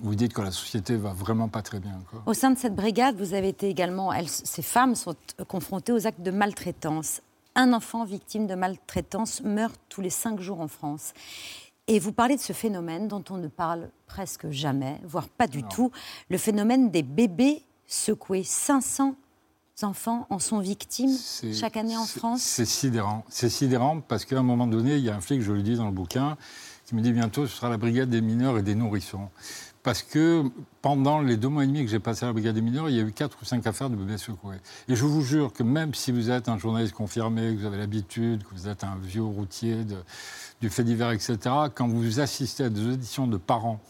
[0.00, 2.00] vous dites que la société va vraiment pas très bien.
[2.10, 2.22] quoi.
[2.26, 5.90] Au sein de cette brigade, vous avez été également, elles- ces femmes sont euh, confrontées
[5.92, 7.20] aux actes de maltraitance.
[7.54, 11.12] Un enfant victime de maltraitance meurt tous les cinq jours en France.
[11.88, 15.62] Et vous parlez de ce phénomène dont on ne parle presque jamais, voire pas du
[15.62, 15.90] tout,
[16.28, 18.44] le phénomène des bébés secoués.
[18.44, 19.14] 500
[19.82, 21.16] enfants en sont victimes
[21.54, 22.42] chaque année en France?
[22.42, 23.24] C'est sidérant.
[23.28, 25.76] C'est sidérant parce qu'à un moment donné, il y a un flic, je le dis
[25.76, 26.36] dans le bouquin,
[26.84, 29.28] qui me dit bientôt ce sera la brigade des mineurs et des nourrissons.
[29.88, 30.44] Parce que
[30.82, 32.96] pendant les deux mois et demi que j'ai passé à la brigade des mineurs, il
[32.96, 34.58] y a eu quatre ou cinq affaires de bébés secoués.
[34.86, 37.78] Et je vous jure que même si vous êtes un journaliste confirmé, que vous avez
[37.78, 39.86] l'habitude, que vous êtes un vieux routier
[40.60, 41.38] du fait divers, etc.,
[41.74, 43.80] quand vous assistez à des auditions de parents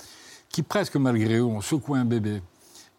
[0.51, 2.43] qui, presque malgré eux, ont secoué un bébé,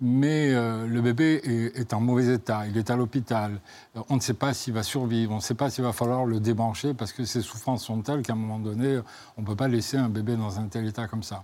[0.02, 3.62] mais euh, le bébé est, est en mauvais état, il est à l'hôpital,
[3.96, 6.26] Euh, on ne sait pas s'il va survivre, on ne sait pas s'il va falloir
[6.26, 9.00] le débrancher parce que ses souffrances sont telles qu'à un moment donné,
[9.38, 11.44] on ne peut pas laisser un bébé dans un tel état comme ça.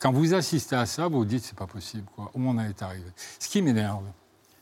[0.00, 2.30] Quand vous assistez à ça, vous vous dites c'est pas possible, quoi.
[2.34, 3.04] où on est arrivé.
[3.38, 4.04] Ce qui m'énerve,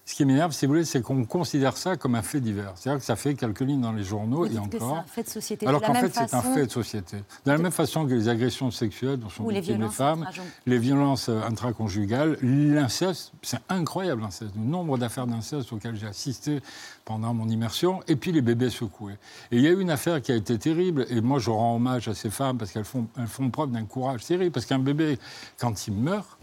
[0.08, 2.72] ce qui m'énerve, si vous voulez, c'est qu'on considère ça comme un fait divers.
[2.76, 4.70] C'est-à-dire que ça fait quelques lignes dans les journaux Vous et encore.
[4.80, 5.66] c'est un fait de société.
[5.66, 7.18] Alors qu'en fait, c'est un fait de société.
[7.18, 10.26] De la même façon que les agressions sexuelles dont sont les victimes les femmes,
[10.64, 14.52] les violences euh, intraconjugales, l'inceste, c'est incroyable l'inceste.
[14.56, 16.62] Le nombre d'affaires d'inceste auxquelles j'ai assisté
[17.04, 19.18] pendant mon immersion, et puis les bébés secoués.
[19.52, 21.76] Et il y a eu une affaire qui a été terrible, et moi je rends
[21.76, 24.78] hommage à ces femmes parce qu'elles font, elles font preuve d'un courage terrible, parce qu'un
[24.78, 25.18] bébé,
[25.58, 26.37] quand il meurt,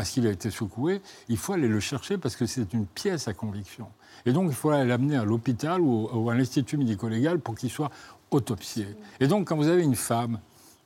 [0.00, 3.28] parce qu'il a été secoué, il faut aller le chercher parce que c'est une pièce
[3.28, 3.86] à conviction.
[4.24, 7.68] Et donc, il faut aller l'amener à l'hôpital ou, ou à l'institut médico-légal pour qu'il
[7.68, 7.90] soit
[8.30, 8.86] autopsié.
[9.20, 10.40] Et donc, quand vous avez une femme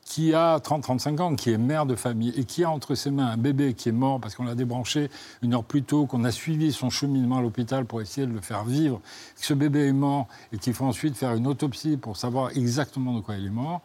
[0.04, 3.28] qui a 30-35 ans, qui est mère de famille et qui a entre ses mains
[3.28, 5.08] un bébé qui est mort parce qu'on l'a débranché
[5.42, 8.40] une heure plus tôt, qu'on a suivi son cheminement à l'hôpital pour essayer de le
[8.40, 9.00] faire vivre,
[9.38, 13.14] que ce bébé est mort et qu'il faut ensuite faire une autopsie pour savoir exactement
[13.14, 13.80] de quoi il est mort,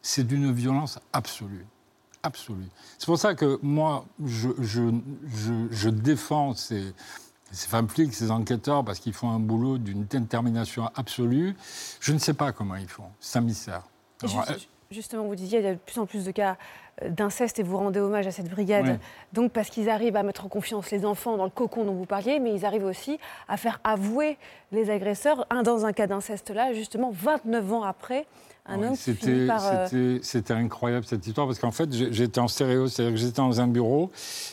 [0.00, 1.66] c'est d'une violence absolue.
[2.22, 2.68] Absolue.
[2.98, 4.82] C'est pour ça que moi, je, je,
[5.34, 6.94] je, je défends ces,
[7.50, 11.56] ces femmes flics, ces enquêteurs, parce qu'ils font un boulot d'une détermination absolue.
[12.00, 13.04] Je ne sais pas comment ils font.
[13.20, 13.82] C'est un mystère.
[14.22, 16.56] Alors, juste- justement, vous disiez, il y a de plus en plus de cas
[17.02, 18.86] euh, d'inceste et vous rendez hommage à cette brigade.
[18.86, 18.92] Oui.
[19.32, 22.06] Donc, parce qu'ils arrivent à mettre en confiance les enfants dans le cocon dont vous
[22.06, 24.38] parliez, mais ils arrivent aussi à faire avouer
[24.70, 25.44] les agresseurs.
[25.50, 28.26] Un, dans un cas d'inceste là, justement, 29 ans après,
[28.66, 29.60] un Ouais, homme C'était par.
[29.92, 33.60] euh, c'était- incroyable cette histoire parce qu'en fait j'étais en stéréo, c'est-à-dire que j'étais dans
[33.60, 34.10] un bureau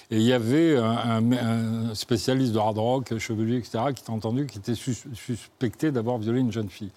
[0.10, 4.58] et il y avait un, spécialiste de hard rock, chevelu, etc., qui t'a entendu, qui
[4.58, 6.92] était sus- suspecté d'avoir violé une jeune fille.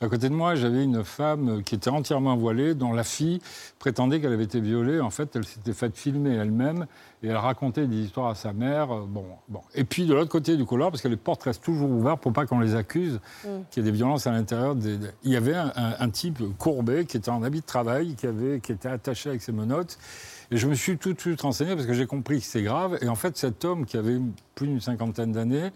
[0.00, 3.40] À côté de moi, j'avais une femme qui était entièrement voilée, dont la fille
[3.78, 5.00] prétendait qu'elle avait été violée.
[5.00, 6.86] En fait, elle s'était faite filmer elle-même
[7.22, 8.92] et elle racontait des histoires à sa mère.
[8.92, 9.60] Euh, Bon, bon.
[9.74, 12.32] Et puis de l'autre côté du couloir, parce que les portes restent toujours ouvertes pour
[12.32, 13.48] pas qu'on les accuse, Mm.
[13.70, 14.74] qu'il y ait des violences à l'intérieur.
[14.74, 18.14] Des- Il y avait un, un- un type courbé qui était en habit de travail,
[18.14, 19.98] qui, avait, qui était attaché avec ses menottes.
[20.50, 22.98] Et je me suis tout de suite renseigné parce que j'ai compris que c'est grave.
[23.00, 24.18] Et en fait, cet homme qui avait
[24.54, 25.70] plus d'une cinquantaine d'années,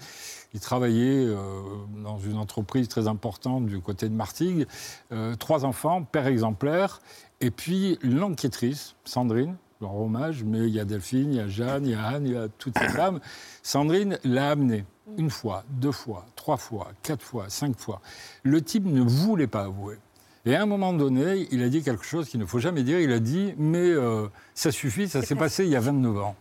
[0.54, 1.62] il travaillait euh,
[2.02, 4.66] dans une entreprise très importante du côté de Martigues.
[5.12, 7.00] Euh, trois enfants, père exemplaire.
[7.40, 11.86] Et puis l'enquêtrice, Sandrine, leur hommage, mais il y a Delphine, il y a Jeanne,
[11.86, 13.20] il y a Anne, il y a toutes ces femmes.
[13.62, 14.84] Sandrine l'a amené
[15.16, 18.00] une fois, deux fois, trois fois, quatre fois, cinq fois.
[18.42, 19.98] Le type ne voulait pas avouer.
[20.46, 22.98] Et à un moment donné, il a dit quelque chose qu'il ne faut jamais dire.
[23.00, 26.36] Il a dit Mais euh, ça suffit, ça s'est passé il y a 29 ans.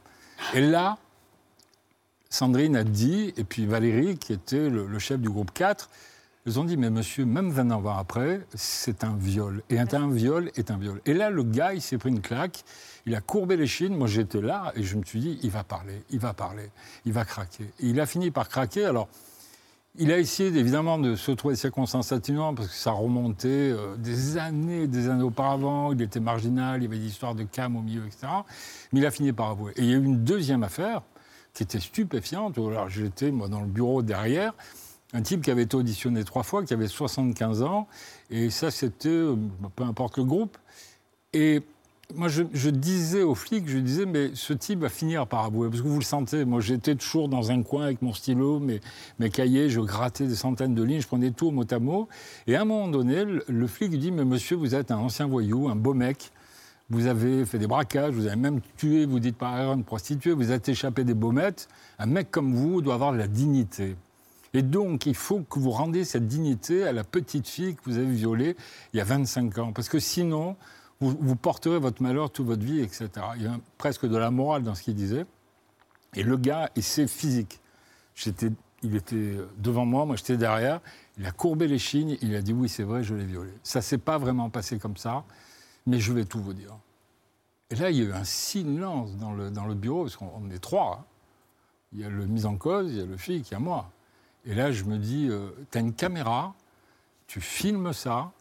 [0.54, 0.98] Et là,
[2.30, 5.90] Sandrine a dit, et puis Valérie, qui était le, le chef du groupe 4,
[6.46, 9.62] ils ont dit Mais monsieur, même 29 ans après, c'est un viol.
[9.70, 11.02] Et un, un viol est un viol.
[11.06, 12.64] Et là, le gars, il s'est pris une claque.
[13.06, 13.96] Il a courbé les chines.
[13.96, 16.70] Moi, j'étais là et je me suis dit Il va parler, il va parler,
[17.06, 17.66] il va craquer.
[17.82, 18.86] Et il a fini par craquer.
[18.86, 19.10] Alors.
[20.02, 23.98] Il a essayé évidemment de se trouver des circonstances atténuantes parce que ça remontait euh,
[23.98, 25.92] des années, des années auparavant.
[25.92, 28.28] Il était marginal, il y avait des histoires de cam au milieu, etc.
[28.94, 29.74] Mais il a fini par avouer.
[29.76, 31.02] Et il y a eu une deuxième affaire
[31.54, 32.58] qui était stupéfiante.
[32.58, 34.54] Alors j'étais moi dans le bureau derrière,
[35.12, 37.90] un type qui avait été auditionné trois fois, qui avait 75 ans,
[38.30, 39.36] et ça c'était euh,
[39.76, 40.58] peu importe le groupe.
[41.34, 41.62] Et
[42.16, 45.82] moi, je, disais aux flics, je disais, mais ce type va finir par avouer, parce
[45.82, 46.44] que vous le sentez.
[46.44, 50.74] Moi, j'étais toujours dans un coin avec mon stylo, mes, cahiers, je grattais des centaines
[50.74, 52.10] de lignes, je prenais tout mot à mot.
[52.48, 55.28] Et à un moment donné, le, le flic dit, mais monsieur, vous êtes un ancien
[55.28, 56.32] voyou, un beau mec.
[56.90, 60.34] Vous avez fait des braquages, vous avez même tué, vous dites par erreur, une prostituée,
[60.34, 61.68] vous êtes échappé des baumettes.
[62.00, 63.96] Un mec comme vous doit avoir de la dignité.
[64.56, 67.98] Et donc, il faut que vous rendiez cette dignité à la petite fille que vous
[67.98, 68.56] avez violée
[68.94, 69.72] il y a 25 ans.
[69.74, 70.56] Parce que sinon,
[71.02, 73.10] vous, porterez votre malheur toute votre vie, etc.
[73.38, 75.26] Il y a presque de la morale dans ce qu'il disait.
[76.16, 77.62] Et le gars, et c'est physique.
[78.16, 78.50] J'étais,
[78.84, 80.82] il était devant moi, moi j'étais derrière.
[81.18, 83.52] Il a courbé les chignes, il a dit oui, c'est vrai, je l'ai violé.
[83.64, 85.24] Ça s'est pas vraiment passé comme ça,
[85.86, 86.78] mais je vais tout vous dire.
[87.70, 90.32] Et là, il y a eu un silence dans le, dans le bureau, parce qu'on
[90.36, 91.00] on est trois.
[91.00, 91.06] hein.
[91.94, 93.60] Il y a le mis en cause, il y a le flic, il y a
[93.60, 93.90] moi.
[94.46, 95.30] Et là, je me dis,
[95.72, 96.54] tu as une caméra,
[97.28, 98.32] tu filmes ça.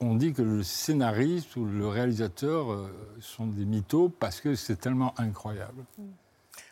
[0.00, 2.88] On dit que le scénariste ou le réalisateur euh,
[3.20, 5.84] sont des mythos parce que c'est tellement incroyable.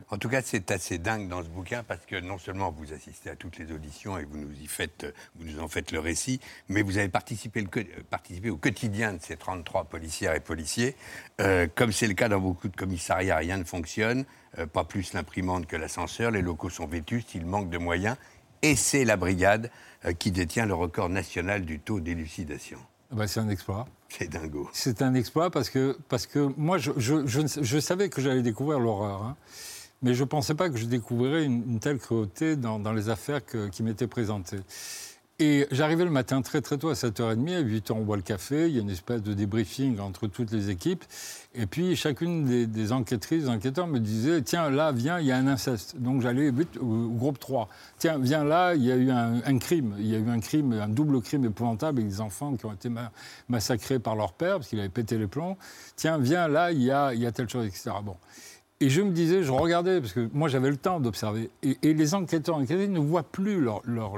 [0.08, 3.30] En tout cas, c'est assez dingue dans ce bouquin parce que non seulement vous assistez
[3.30, 4.48] à toutes les auditions et vous nous
[5.40, 7.64] nous en faites le récit, mais vous avez participé,
[8.08, 10.96] participé au quotidien de ces 33 policières et policiers.
[11.40, 14.24] Euh, comme c'est le cas dans beaucoup de commissariats, rien ne fonctionne,
[14.58, 18.16] euh, pas plus l'imprimante que l'ascenseur, les locaux sont vétustes, il manque de moyens,
[18.62, 19.70] et c'est la brigade
[20.04, 22.78] euh, qui détient le record national du taux d'élucidation.
[23.12, 23.86] Ah bah, c'est un exploit.
[24.08, 24.68] C'est dingo.
[24.72, 29.22] C'est un exploit parce que, parce que moi, je, je- savais que j'allais découvrir l'horreur.
[29.22, 29.36] hein.
[30.02, 33.08] mais je ne pensais pas que je découvrirais une, une telle cruauté dans, dans les
[33.08, 34.60] affaires que- qui m'étaient présentées.
[35.42, 38.68] Et j'arrivais le matin très très tôt à 7h30, à 8h on boit le café,
[38.68, 41.02] il y a une espèce de débriefing entre toutes les équipes.
[41.54, 45.32] Et puis chacune des, des enquêtrices, des enquêteurs me disait, tiens là, viens, il y
[45.32, 45.96] a un inceste.
[45.96, 47.70] Donc j'allais au, groupe 3.
[47.96, 49.94] Tiens, viens là, il y a eu un, crime.
[49.98, 52.74] Il y a eu un crime, un double crime épouvantable avec des enfants qui ont
[52.74, 53.10] été ma-
[53.48, 55.56] massacrés par leur père parce qu'il avait pété les plombs.
[55.96, 57.92] Tiens, viens là, il y a, il y a telle chose, etc.
[58.04, 58.16] Bon.
[58.82, 62.14] Et je me disais, je regardais, parce que moi j'avais le temps d'observer, et, les
[62.14, 64.14] enquêteurs enquêtés ne voient plus leur, leur-.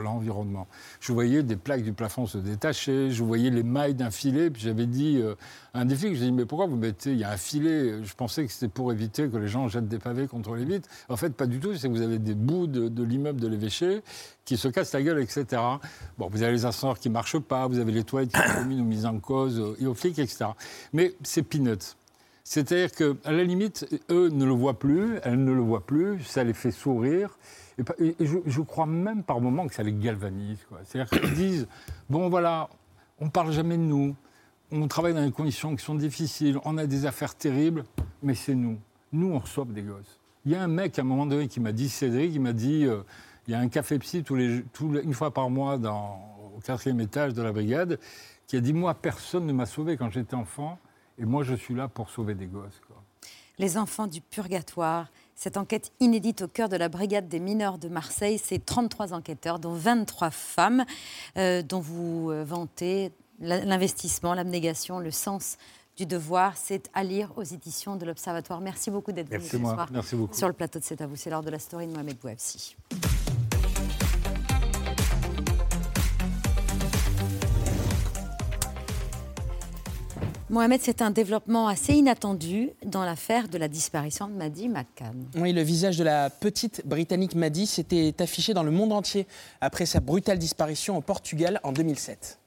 [1.00, 4.62] Je voyais des plaques du plafond se détacher, je voyais les mailles d'un filet, puis
[4.62, 5.34] j'avais dit euh,
[5.74, 8.14] un des flics, j'ai dit, mais pourquoi vous mettez, il y a un filet, je
[8.14, 10.88] pensais que c'était pour éviter que les gens jettent des pavés contre les vitres.
[11.08, 14.02] En fait, pas du tout, c'est que vous avez des bouts de, l'immeuble de l'évêché
[14.44, 15.60] qui se cassent la gueule, etc.
[16.18, 18.64] Bon, vous avez les ascenseurs qui ne marchent pas, vous avez les toilettes qui sont
[18.84, 20.50] mises en cause, euh, et aux flics, etc.
[20.92, 21.96] Mais c'est peanuts.
[22.44, 26.42] C'est-à-dire qu'à la limite, eux ne le voient plus, elles ne le voient plus, ça
[26.42, 27.38] les fait sourire.
[27.98, 30.58] Et, je, crois même par moments que ça les galvanise.
[30.84, 31.68] C'est-à-dire qu'ils disent,
[32.10, 32.68] bon voilà,
[33.20, 34.14] on ne parle jamais de nous,
[34.72, 37.84] on travaille dans des conditions qui sont difficiles, on a des affaires terribles,
[38.22, 38.78] mais c'est nous.
[39.12, 40.18] Nous, on sauve des gosses.
[40.44, 42.52] Il y a un mec à un moment donné qui m'a dit, Cédric, il m'a
[42.52, 43.02] dit, euh,
[43.46, 46.18] il y a un café psy une fois par mois dans,
[46.56, 47.98] au quatrième étage de la brigade,
[48.46, 50.78] qui a dit, moi, personne ne m'a sauvé quand j'étais enfant,
[51.18, 52.80] et moi, je suis là pour sauver des gosses.
[52.86, 52.96] quoi.
[53.58, 55.08] Les enfants du purgatoire.
[55.34, 59.58] Cette enquête inédite au cœur de la brigade des mineurs de Marseille, c'est 33 enquêteurs,
[59.58, 60.84] dont 23 femmes,
[61.36, 65.56] euh, dont vous euh, vantez l'investissement, l'abnégation, le sens
[65.96, 66.56] du devoir.
[66.56, 68.60] C'est à lire aux éditions de l'Observatoire.
[68.60, 70.34] Merci beaucoup d'être venu ce soir Merci beaucoup.
[70.36, 71.16] sur le plateau de C'est à vous.
[71.16, 72.76] C'est l'heure de la story de Mohamed Bouafsi.
[80.52, 85.26] Mohamed, c'est un développement assez inattendu dans l'affaire de la disparition de Madi McCann.
[85.36, 89.26] Oui, le visage de la petite Britannique Maddy s'était affiché dans le monde entier
[89.62, 92.38] après sa brutale disparition au Portugal en 2007.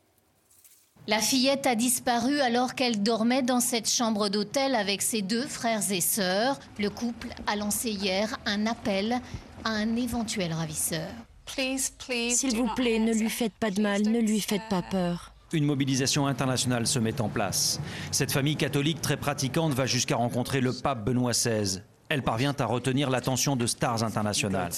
[1.08, 5.92] La fillette a disparu alors qu'elle dormait dans cette chambre d'hôtel avec ses deux frères
[5.92, 6.60] et sœurs.
[6.78, 9.20] Le couple a lancé hier un appel
[9.64, 11.10] à un éventuel ravisseur.
[11.48, 15.35] S'il vous plaît, ne lui faites pas de mal, ne lui faites pas peur.
[15.54, 17.80] Une mobilisation internationale se met en place.
[18.12, 21.82] Cette famille catholique très pratiquante va jusqu'à rencontrer le pape Benoît XVI.
[22.10, 24.72] Elle parvient à retenir l'attention de stars internationales.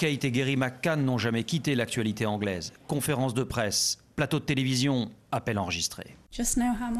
[0.00, 2.72] Kate et Gary McCann n'ont jamais quitté l'actualité anglaise.
[2.88, 6.16] Conférences de presse, plateau de télévision, appel enregistré.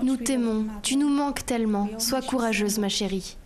[0.02, 1.88] Nous t'aimons, tu nous manques tellement.
[1.98, 3.36] Sois courageuse, ma chérie.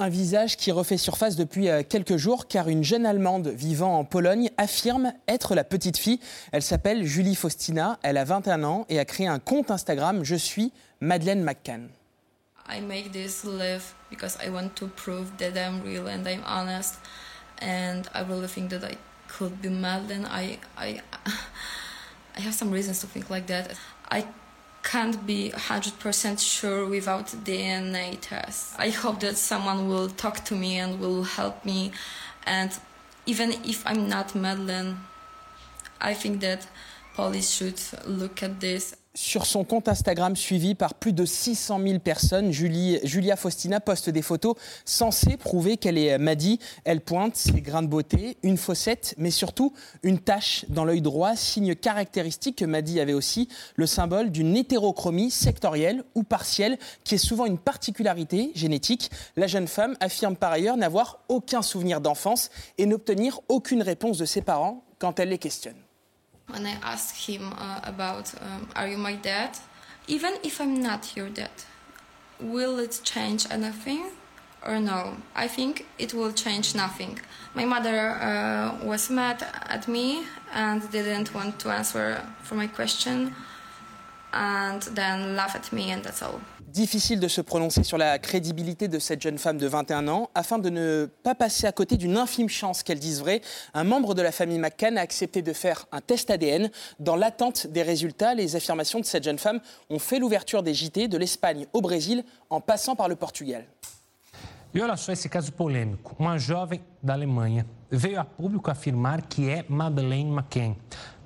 [0.00, 4.04] Un visage qui refait surface depuis euh, quelques jours car une jeune Allemande vivant en
[4.04, 6.18] Pologne affirme être la petite fille.
[6.50, 10.34] Elle s'appelle Julie Faustina, elle a 21 ans et a créé un compte Instagram Je
[10.34, 11.90] suis Madeleine McCann.
[12.68, 16.96] I make this live because I want to prove that I'm real and I'm honest,
[17.62, 18.96] and I really think that I
[19.28, 20.26] could be Madeline.
[20.28, 21.02] I I
[22.36, 23.76] I have some reasons to think like that.
[24.10, 24.24] I
[24.84, 28.78] can't be 100% sure without DNA test.
[28.78, 31.92] I hope that someone will talk to me and will help me,
[32.46, 32.70] and
[33.26, 34.98] even if I'm not Madeline,
[36.00, 36.66] I think that
[37.14, 41.98] police should look at this Sur son compte Instagram suivi par plus de 600 000
[42.00, 46.58] personnes, Julia Faustina poste des photos censées prouver qu'elle est Maddy.
[46.82, 51.36] Elle pointe ses grains de beauté, une fossette, mais surtout une tache dans l'œil droit,
[51.36, 57.18] signe caractéristique que Maddy avait aussi, le symbole d'une hétérochromie sectorielle ou partielle, qui est
[57.18, 59.12] souvent une particularité génétique.
[59.36, 64.24] La jeune femme affirme par ailleurs n'avoir aucun souvenir d'enfance et n'obtenir aucune réponse de
[64.24, 65.83] ses parents quand elle les questionne.
[66.48, 69.58] When I asked him uh, about um, are you my dad,
[70.06, 71.50] even if I'm not your dad,
[72.40, 74.10] will it change anything
[74.66, 75.16] or no?
[75.34, 77.20] I think it will change nothing.
[77.54, 83.34] My mother uh, was mad at me and didn't want to answer for my question
[84.32, 86.40] and then laugh at me and that's all.
[86.74, 90.28] Difficile de se prononcer sur la crédibilité de cette jeune femme de 21 ans.
[90.34, 93.42] Afin de ne pas passer à côté d'une infime chance qu'elle dise vrai,
[93.74, 96.68] un membre de la famille McCann a accepté de faire un test ADN.
[96.98, 101.06] Dans l'attente des résultats, les affirmations de cette jeune femme ont fait l'ouverture des JT
[101.06, 103.64] de l'Espagne au Brésil en passant par le Portugal.
[104.74, 106.16] E olha só esse caso polêmico.
[106.18, 108.72] Uma jovem da Alemanha veio a público
[109.28, 110.74] que Madeleine McCann.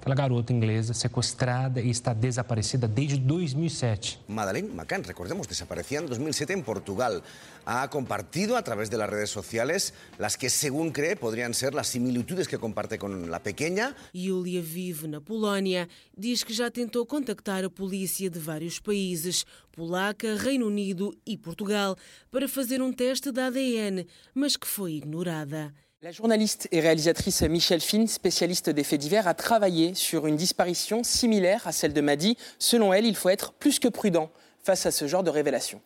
[0.01, 4.20] Aquela garota inglesa sequestrada e está desaparecida desde 2007.
[4.28, 7.22] Madeleine McCann, recordemos, desaparecía en 2007 en Portugal.
[7.66, 11.88] Ha compartido a través de las redes sociales las que, según cree, podrían ser las
[11.88, 13.94] similitudes que comparte con la pequeña.
[14.14, 15.88] Yulia vive na Polónia.
[16.16, 21.96] Diz que já tentou contactar a polícia de vários países, Polaca, Reino Unido e Portugal,
[22.30, 25.74] para fazer um teste de ADN, mas que foi ignorada.
[26.01, 31.03] La journaliste et réalisatrice Michelle Finn, spécialiste des faits divers, a travaillé sur une disparition
[31.03, 32.36] similaire à celle de Maddy.
[32.61, 34.30] Selon elle, il faut être plus que prudent
[34.62, 35.80] face à ce genre de révélation.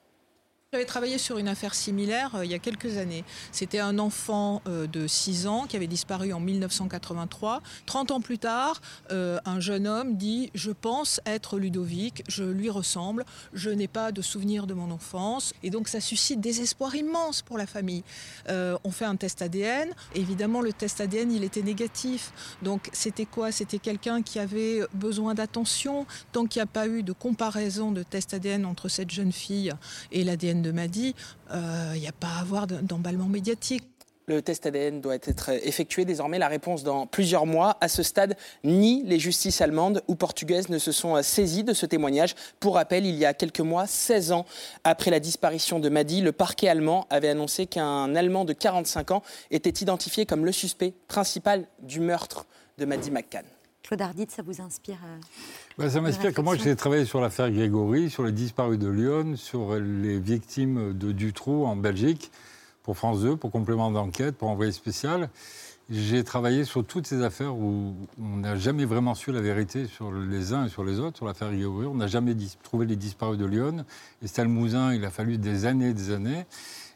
[0.75, 3.25] J'avais travaillé sur une affaire similaire euh, il y a quelques années.
[3.51, 7.61] C'était un enfant euh, de 6 ans qui avait disparu en 1983.
[7.85, 12.71] 30 ans plus tard, euh, un jeune homme dit Je pense être Ludovic, je lui
[12.71, 15.53] ressemble, je n'ai pas de souvenir de mon enfance.
[15.63, 18.03] Et donc ça suscite des espoirs immenses pour la famille.
[18.49, 19.91] On fait un test ADN.
[20.15, 22.33] Évidemment, le test ADN, il était négatif.
[22.63, 23.53] Donc c'était quoi?
[23.53, 26.07] C'était quelqu'un qui avait besoin d'attention.
[26.33, 29.71] Tant qu'il n'y a pas eu de comparaison de test ADN entre cette jeune fille
[30.13, 31.15] et l'ADN de Maddy,
[31.53, 33.85] il n'y a pas à avoir d'emballement médiatique.
[34.27, 36.39] Le test ADN doit être effectué désormais.
[36.39, 37.77] La réponse dans plusieurs mois.
[37.81, 41.87] À ce stade, ni les justices allemandes ou portugaises ne se sont saisies de ce
[41.87, 42.37] témoignage.
[42.61, 44.47] Pour rappel, il y a quelques mois, 16 ans
[44.85, 49.23] après la disparition de Maddy, le parquet allemand avait annoncé qu'un Allemand de 45 ans
[49.51, 52.47] était identifié comme le suspect principal du meurtre
[52.79, 53.45] de Maddy McCann.
[53.83, 55.19] Claude Ardit, ça vous inspire euh,
[55.77, 59.37] Bah, ça m'inspire que moi j'ai travaillé sur l'affaire Grégory, sur les disparus de Lyon,
[59.37, 62.31] sur les victimes de Dutroux en Belgique,
[62.85, 65.29] pour France 2, pour complément d'enquête, pour envoyé spécial.
[65.91, 70.13] J'ai travaillé sur toutes ces affaires où on n'a jamais vraiment su la vérité sur
[70.13, 71.87] les uns et sur les autres, sur l'affaire Grégory.
[71.87, 73.85] On n'a jamais trouvé les disparus de Lyon.
[74.23, 76.47] Estelle Mouzin, il a fallu des années et des années.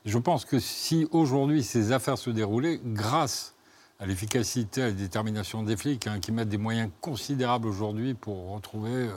[0.05, 3.56] Je pense que si aujourd'hui ces affaires se déroulaient, grâce
[3.99, 8.51] à l'efficacité, à la détermination des flics, hein, qui mettent des moyens considérables aujourd'hui pour
[8.53, 9.13] retrouver euh,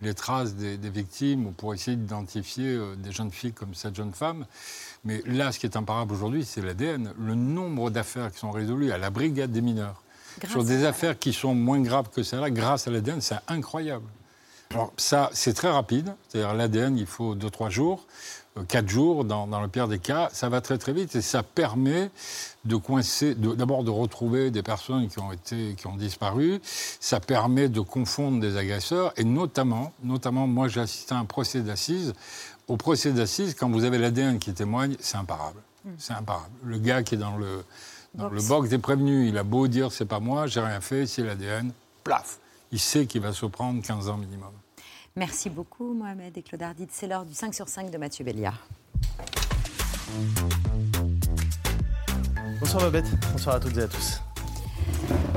[0.00, 3.96] les traces des, des victimes ou pour essayer d'identifier euh, des jeunes filles comme cette
[3.96, 4.46] jeune femme.
[5.04, 7.12] Mais là, ce qui est imparable aujourd'hui, c'est l'ADN.
[7.18, 10.02] Le nombre d'affaires qui sont résolues à la brigade des mineurs,
[10.38, 14.06] Grâce sur des affaires qui sont moins graves que celle-là, grâce à l'ADN, c'est incroyable.
[14.70, 16.14] Alors ça, c'est très rapide.
[16.28, 18.06] C'est-à-dire l'ADN, il faut 2-3 jours,
[18.68, 20.28] 4 jours dans, dans le pire des cas.
[20.32, 22.10] Ça va très très vite et ça permet
[22.64, 26.60] de coincer, d'abord de, retrouver des personnes qui ont, été, qui ont disparu.
[26.64, 31.60] Ça permet de confondre des agresseurs et notamment, notamment moi j'ai assisté à un procès
[31.60, 32.12] d'assises.
[32.68, 35.60] Au procès d'assises, quand vous avez l'ADN qui témoigne, c'est imparable.
[35.98, 36.52] C'est imparable.
[36.64, 37.64] Le gars qui est dans le,
[38.14, 38.42] dans Box.
[38.42, 41.22] le box des prévenus, il a beau dire c'est pas moi, j'ai rien fait, c'est
[41.22, 41.72] l'ADN,
[42.04, 42.38] plaf.
[42.70, 44.52] Il sait qu'il va se prendre 15 ans minimum.
[45.14, 46.88] Merci beaucoup, Mohamed et Claude Ardit.
[46.90, 48.66] C'est l'heure du 5 sur 5 de Mathieu Béliard.
[52.60, 54.22] Bonsoir Babette, bonsoir à toutes et à tous.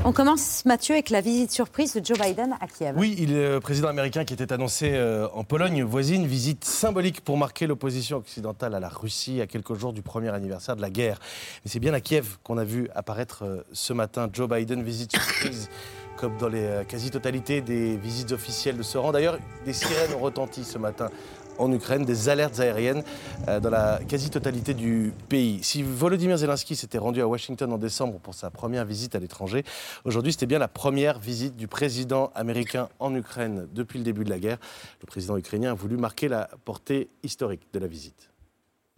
[0.04, 2.94] On commence, Mathieu, avec la visite surprise de Joe Biden à Kiev.
[2.96, 7.20] Oui, il est le président américain qui était annoncé euh, en Pologne voisine, visite symbolique
[7.20, 10.90] pour marquer l'opposition occidentale à la Russie à quelques jours du premier anniversaire de la
[10.90, 11.18] guerre.
[11.64, 15.12] Mais c'est bien à Kiev qu'on a vu apparaître euh, ce matin Joe Biden, visite
[15.12, 15.68] surprise.
[16.16, 19.12] Comme dans les euh, quasi-totalités des visites officielles de ce rang.
[19.12, 21.10] D'ailleurs, des sirènes ont retenti ce matin
[21.58, 23.02] en Ukraine, des alertes aériennes
[23.48, 25.62] euh, dans la quasi-totalité du pays.
[25.62, 29.64] Si Volodymyr Zelensky s'était rendu à Washington en décembre pour sa première visite à l'étranger,
[30.04, 34.30] aujourd'hui c'était bien la première visite du président américain en Ukraine depuis le début de
[34.30, 34.58] la guerre.
[35.00, 38.30] Le président ukrainien a voulu marquer la portée historique de la visite.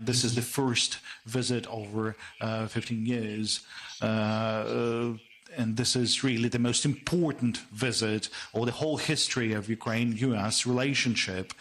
[0.04, 3.62] This is the first visit over uh, 15 years.
[4.00, 5.18] Uh, uh,
[5.56, 10.66] and this is really the most important visit of the whole history of Ukraine US
[10.66, 11.52] relationship.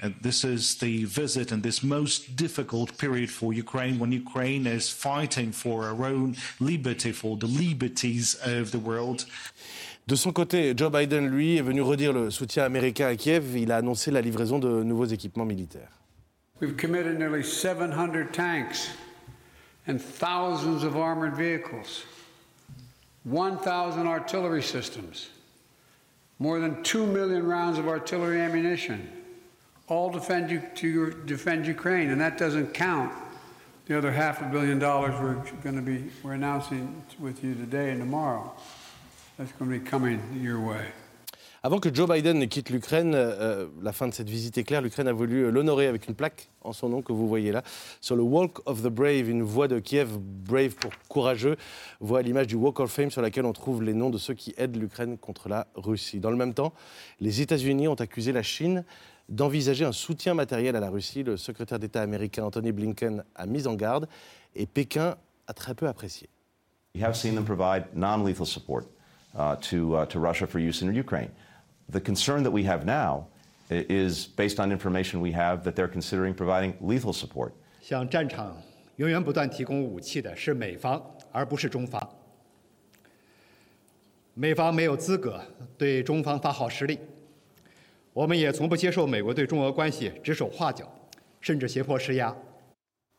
[0.00, 4.90] And this is the visit in this most difficult period for Ukraine when Ukraine is
[4.90, 9.26] fighting for her own liberty, for the liberties of the world.
[10.06, 13.56] De son côté, Joe Biden, lui, est venu redire le soutien américain à Kiev.
[13.56, 15.90] Il a annoncé la livraison de nouveaux équipements militaires.
[16.60, 18.90] We've committed nearly 700 tanks
[19.86, 22.04] and thousands of armored vehicles,
[23.24, 25.30] 1,000 artillery systems,
[26.38, 29.10] more than 2 million rounds of artillery ammunition,
[29.88, 33.12] all defend, you, to defend Ukraine, and that doesn't count
[33.86, 37.90] the other half a billion dollars we're going to be we're announcing with you today
[37.90, 38.52] and tomorrow.
[39.38, 40.88] That's going to be coming your way.
[41.64, 44.80] Avant que Joe Biden ne quitte l'Ukraine, euh, la fin de cette visite est claire.
[44.80, 47.64] L'Ukraine a voulu l'honorer avec une plaque en son nom que vous voyez là.
[48.00, 51.56] Sur le Walk of the Brave, une voie de Kiev, Brave pour courageux,
[51.98, 54.54] voit l'image du Walk of Fame sur laquelle on trouve les noms de ceux qui
[54.56, 56.20] aident l'Ukraine contre la Russie.
[56.20, 56.72] Dans le même temps,
[57.20, 58.84] les États-Unis ont accusé la Chine
[59.28, 61.24] d'envisager un soutien matériel à la Russie.
[61.24, 64.08] Le secrétaire d'État américain Anthony Blinken a mis en garde
[64.54, 65.16] et Pékin
[65.48, 66.28] a très peu apprécié.
[66.94, 68.84] We have seen them provide non-lethal support
[69.34, 71.30] uh, to, uh, to Russia for use in Ukraine.
[71.90, 73.24] The concern that we have now
[73.70, 77.52] is based on information we have that they're considering providing lethal support.
[77.80, 78.60] 向战场
[78.96, 82.06] 源源不断提供武器的是美方，而不是中方。
[84.34, 85.40] 美方没有资格
[85.76, 86.98] 对中方发号施令，
[88.12, 90.86] 我们也从不接受美国对中俄关系指手画脚，
[91.40, 92.36] 甚至胁迫施压。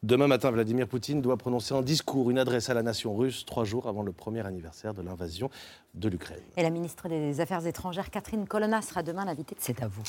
[0.02, 3.66] Demain matin, Vladimir Poutine doit prononcer en discours une adresse à la nation russe trois
[3.66, 5.50] jours avant le premier anniversaire de l'invasion
[5.94, 6.40] de l'Ukraine.
[6.56, 10.04] Et la ministre des Affaires étrangères, Catherine Colonna, sera demain l'invitée de C'est à vous.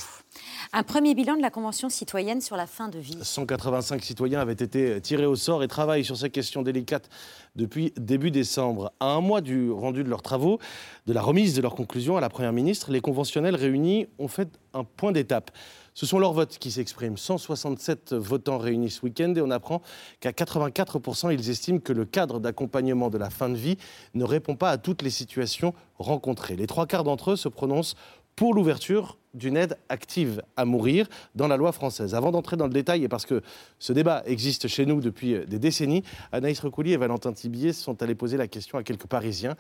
[0.72, 3.18] Un premier bilan de la Convention citoyenne sur la fin de vie.
[3.20, 7.08] 185 citoyens avaient été tirés au sort et travaillent sur ces questions délicates
[7.56, 8.92] depuis début décembre.
[9.00, 10.60] À un mois du rendu de leurs travaux,
[11.06, 14.56] de la remise de leurs conclusions à la Première ministre, les conventionnels réunis ont fait
[14.72, 15.50] un point d'étape.
[15.94, 17.16] Ce sont leurs votes qui s'expriment.
[17.16, 19.82] 167 votants réunis ce week-end et on apprend
[20.20, 23.76] qu'à 84%, ils estiment que le cadre d'accompagnement de la fin de vie
[24.14, 26.56] ne répond pas à toutes les situations rencontrées.
[26.56, 27.96] Les trois quarts d'entre eux se prononcent
[28.36, 32.14] pour l'ouverture d'une aide active à mourir dans la loi française.
[32.14, 33.42] Avant d'entrer dans le détail, et parce que
[33.78, 38.14] ce débat existe chez nous depuis des décennies, Anaïs Recoulier et Valentin Tibier sont allés
[38.14, 39.56] poser la question à quelques Parisiens.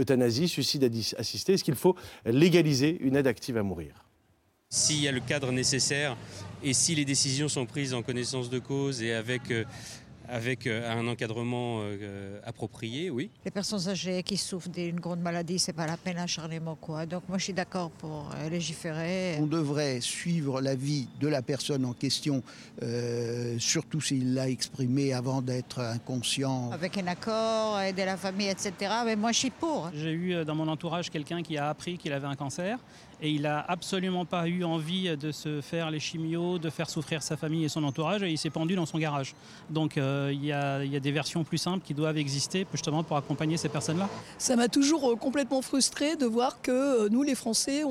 [0.00, 1.94] Euthanasie, suicide assisté, est-ce qu'il faut
[2.26, 4.04] légaliser une aide active à mourir?
[4.74, 6.16] S'il y a le cadre nécessaire
[6.62, 9.64] et si les décisions sont prises en connaissance de cause et avec, euh,
[10.28, 13.30] avec euh, un encadrement euh, approprié, oui.
[13.44, 17.06] Les personnes âgées qui souffrent d'une grande maladie, c'est pas la peine acharnement quoi.
[17.06, 19.36] Donc moi je suis d'accord pour légiférer.
[19.38, 22.42] On devrait suivre l'avis de la personne en question,
[22.82, 26.72] euh, surtout s'il l'a exprimé avant d'être inconscient.
[26.72, 28.72] Avec un accord, aider la famille, etc.
[29.04, 29.90] Mais moi je suis pour.
[29.94, 32.80] J'ai eu dans mon entourage quelqu'un qui a appris qu'il avait un cancer
[33.24, 37.22] et il n'a absolument pas eu envie de se faire les chimios, de faire souffrir
[37.22, 39.34] sa famille et son entourage et il s'est pendu dans son garage.
[39.70, 43.16] Donc euh, il y, a, a des versions plus simples qui doivent exister justement pour
[43.16, 44.10] accompagner ces personnes-là.
[44.36, 46.70] Ça m'a toujours euh, complètement frustré de voir que
[47.06, 47.82] euh, nous les Français,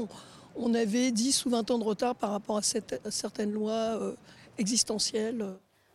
[0.56, 4.00] on, avait 10 ou 20 ans de retard par rapport à, certaines lois
[4.60, 5.44] existentielles.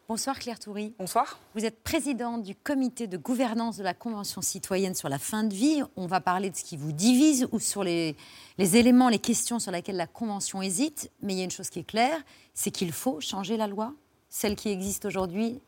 [0.09, 0.94] Bonsoir Claire Toury.
[0.98, 1.38] Bonsoir.
[1.54, 5.52] Vous êtes présidente du comité de gouvernance de la Convention citoyenne sur la fin de
[5.52, 5.82] vie.
[5.96, 8.16] On va parler de ce qui vous divise ou sur les,
[8.56, 11.11] les éléments, les questions sur lesquelles la Convention hésite.
[11.20, 12.18] Mais il y a une chose qui est claire,
[12.54, 13.92] c'est qu'il faut changer la loi.
[14.30, 15.61] Celle qui existe aujourd'hui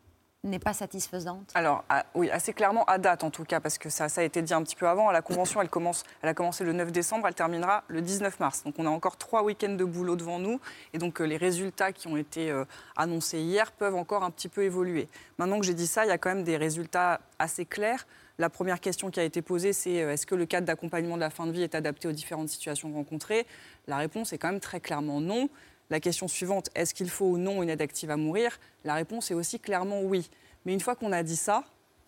[0.43, 3.91] n'est pas satisfaisante Alors, à, oui, assez clairement, à date en tout cas, parce que
[3.91, 6.35] ça, ça, a été dit un petit peu avant, la Convention, elle, commence, elle a
[6.35, 8.63] commencé le 9 décembre, elle terminera le 19 mars.
[8.65, 10.59] Donc on a encore trois week-ends de boulot devant nous,
[10.95, 12.65] et donc euh, les résultats qui ont été euh,
[12.97, 15.09] annoncés hier peuvent encore un petit peu évoluer.
[15.39, 18.07] Maintenant que j'ai dit ça, il y a quand même des résultats assez clairs.
[18.39, 21.21] La première question qui a été posée, c'est euh, est-ce que le cadre d'accompagnement de
[21.21, 23.47] la fin de vie est adapté aux différentes situations rencontrées?
[23.87, 25.51] La réponse est quand même très clairement non.
[25.91, 28.59] La question suivante, est-ce qu'il faut ou non une aide active à mourir?
[28.85, 30.31] La réponse est aussi clairement oui.
[30.65, 31.65] Mais une fois qu'on a dit ça,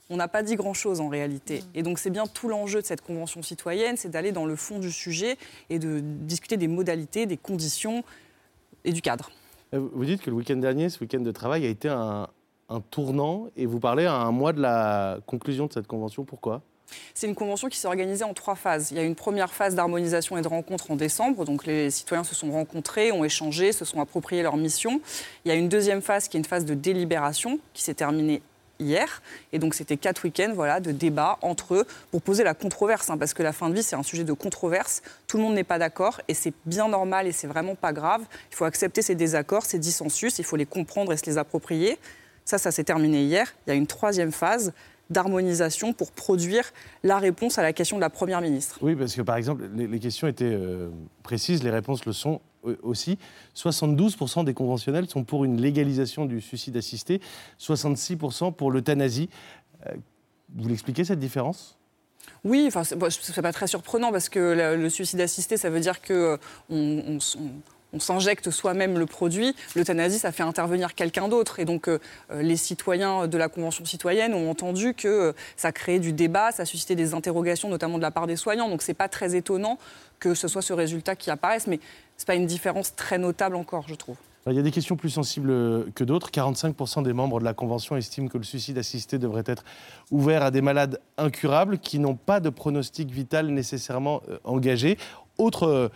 [0.09, 1.65] on n'a pas dit grand-chose en réalité.
[1.75, 4.79] Et donc c'est bien tout l'enjeu de cette convention citoyenne, c'est d'aller dans le fond
[4.79, 5.37] du sujet
[5.71, 8.05] et de discuter des modalités, des conditions
[8.85, 9.31] et du cadre.
[9.73, 12.29] Vous dites que le week-end dernier, ce week-end de travail, a été un,
[12.69, 16.25] un tournant et vous parlez à un mois de la conclusion de cette convention.
[16.25, 16.63] Pourquoi?
[17.15, 18.91] C'est une convention qui s'est organisée en trois phases.
[18.91, 21.45] Il y a une première phase d'harmonisation et de rencontre en décembre.
[21.45, 25.01] Donc les citoyens se sont rencontrés, ont échangé, se sont appropriés leur mission.
[25.45, 28.43] Il y a une deuxième phase qui est une phase de délibération qui s'est terminée
[28.83, 29.23] hier.
[29.53, 33.09] Et donc c'était quatre week-ends voilà, de débat entre eux pour poser la controverse.
[33.11, 35.03] Hein, parce que la fin de vie, c'est un sujet de controverse.
[35.27, 38.23] Tout le monde n'est pas d'accord et c'est bien normal et c'est vraiment pas grave.
[38.51, 41.99] Il faut accepter ces désaccords, ces dissensus, il faut les comprendre et se les approprier.
[42.45, 43.55] Ça, ça s'est terminé hier.
[43.67, 44.73] Il y a une troisième phase
[45.13, 46.65] d'harmonisation pour produire
[47.03, 48.79] la réponse à la question de la Première ministre.
[48.83, 50.89] Oui, parce que par exemple, les, les questions étaient euh,
[51.23, 52.41] précises, les réponses le sont
[52.83, 53.19] aussi.
[53.57, 57.21] 72% des conventionnels sont pour une légalisation du suicide assisté,
[57.61, 59.29] 66% pour l'euthanasie.
[59.87, 59.95] Euh,
[60.55, 61.79] vous l'expliquez cette différence?
[62.45, 66.01] Oui, enfin, c'est pas très surprenant parce que le, le suicide assisté, ça veut dire
[66.01, 66.39] que
[66.71, 67.19] on, on,
[67.93, 69.55] on s'injecte soi-même le produit.
[69.75, 71.61] L'euthanasie, ça fait intervenir quelqu'un d'autre.
[71.61, 71.99] Et donc, euh,
[72.31, 76.65] les citoyens de la Convention citoyenne ont entendu que euh, ça créait du débat, ça
[76.65, 78.69] suscitait des interrogations, notamment de la part des soignants.
[78.69, 79.79] Donc, c'est pas très étonnant
[80.19, 81.81] que ce soit ce résultat qui apparaisse, mais
[82.17, 84.17] c'est pas une différence très notable encore, je trouve.
[84.47, 86.31] il y a des questions plus sensibles que d'autres.
[86.31, 89.65] 45% des membres de la Convention estiment que le suicide assisté devrait être
[90.13, 94.97] ouvert à des malades incurables qui n'ont pas de pronostic vital nécessairement euh, engagé.
[95.39, 95.89] Autre euh,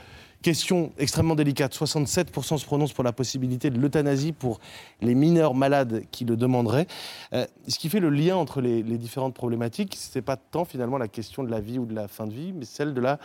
[0.46, 4.60] question extrêmement délicate, 67% se prononcent pour la possibilité de l'euthanasie pour
[5.02, 6.86] les mineurs malades qui le demanderaient.
[7.32, 10.98] Euh, ce qui fait le lien entre les, différentes problématiques, ce n'est pas tant finalement
[10.98, 13.18] la question de la vie ou de la fin de vie, mais celle de la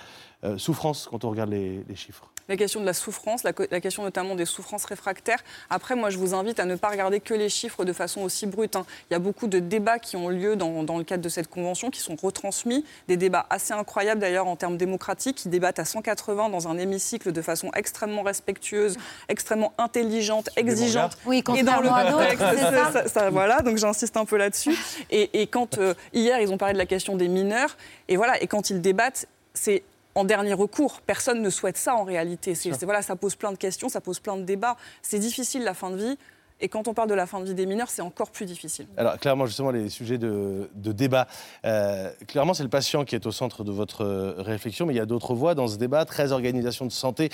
[0.57, 4.45] souffrance quand on regarde les chiffres la question de la souffrance, la, question notamment des
[4.45, 5.39] souffrances réfractaires.
[5.69, 8.45] Après, moi, je vous invite à ne pas regarder que les chiffres de façon aussi
[8.45, 8.75] brute.
[8.75, 8.85] Hein.
[9.09, 11.89] Il y a beaucoup de débats qui ont lieu dans, le cadre de cette convention,
[11.89, 16.49] qui sont retransmis, des débats assez incroyables d'ailleurs en termes démocratiques, qui débattent à 180
[16.49, 18.97] dans un hémicycle de façon extrêmement respectueuse,
[19.29, 21.17] extrêmement intelligente, exigeante.
[21.25, 24.77] Oui, et dans le contexte, ça, voilà, donc j'insiste un peu là-dessus.
[25.09, 27.77] Et, quand euh, hier ils ont parlé de la question des mineurs,
[28.09, 29.83] et voilà, et quand ils débattent, c'est
[30.15, 31.01] en dernier recours.
[31.01, 32.53] Personne ne souhaite ça en réalité.
[32.83, 34.77] voilà, ça pose plein de questions, ça pose plein de débats.
[35.01, 36.17] C'est difficile la fin de vie.
[36.61, 38.85] Et quand on parle de la fin de vie des mineurs, c'est encore plus difficile.
[38.95, 41.27] Alors, clairement, justement, les sujets de, débat.
[41.65, 44.97] Euh, clairement, c'est le patient qui est au centre de votre euh, réflexion, mais il
[44.97, 46.05] y a d'autres voix dans ce débat.
[46.05, 47.29] 13 organisations de santé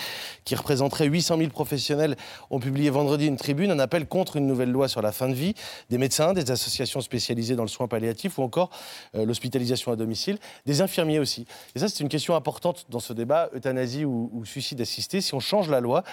[0.45, 2.15] qui représenteraient 800 000 professionnels
[2.49, 5.34] ont publié vendredi une tribune, un appel contre une nouvelle loi sur la fin de
[5.34, 5.55] vie.
[5.89, 8.69] Des médecins, des associations spécialisées dans le soin palliatif ou encore
[9.15, 11.45] euh, l'hospitalisation à domicile, des infirmiers aussi.
[11.75, 15.19] Et ça, c'est une question importante dans ce débat, euthanasie ou suicide assisté.
[15.19, 16.03] Si on change la loi,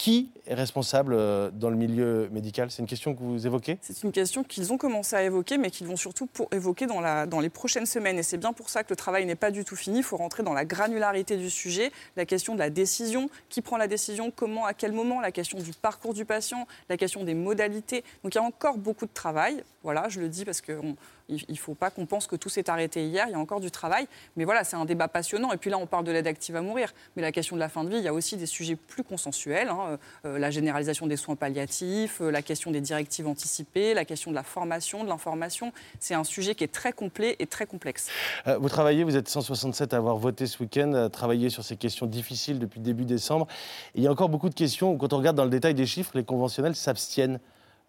[0.00, 2.70] qui est responsable euh, dans le milieu médical?
[2.70, 3.76] C'est une question que vous évoquez?
[3.82, 7.02] C'est une question qu'ils ont commencé à évoquer, mais qu'ils vont surtout pour évoquer dans,
[7.02, 8.18] la, dans les prochaines semaines.
[8.18, 9.98] Et c'est bien pour ça que le travail n'est pas du tout fini.
[9.98, 13.76] Il faut rentrer dans la granularité du sujet, la question de la décision, qui prend
[13.76, 17.34] la décision, comment, à quel moment, la question du parcours du patient, la question des
[17.34, 18.02] modalités.
[18.24, 19.62] Donc il y a encore beaucoup de travail.
[19.82, 20.96] Voilà, je le dis parce qu'on
[21.30, 23.60] il ne faut pas qu'on pense que tout s'est arrêté hier, il y a encore
[23.60, 24.06] du travail.
[24.36, 25.52] Mais voilà, c'est un débat passionnant.
[25.52, 26.92] Et puis là, on parle de l'aide active à mourir.
[27.16, 29.04] Mais la question de la fin de vie, il y a aussi des sujets plus
[29.04, 29.68] consensuels.
[29.68, 29.98] Hein.
[30.24, 34.36] Euh, la généralisation des soins palliatifs, euh, la question des directives anticipées, la question de
[34.36, 35.72] la formation, de l'information.
[35.98, 38.08] C'est un sujet qui est très complet et très complexe.
[38.46, 41.76] Euh, vous travaillez, vous êtes 167 à avoir voté ce week-end, à travailler sur ces
[41.76, 43.46] questions difficiles depuis début décembre.
[43.94, 45.86] il y a encore beaucoup de questions où, quand on regarde dans le détail des
[45.86, 47.38] chiffres, les conventionnels s'abstiennent.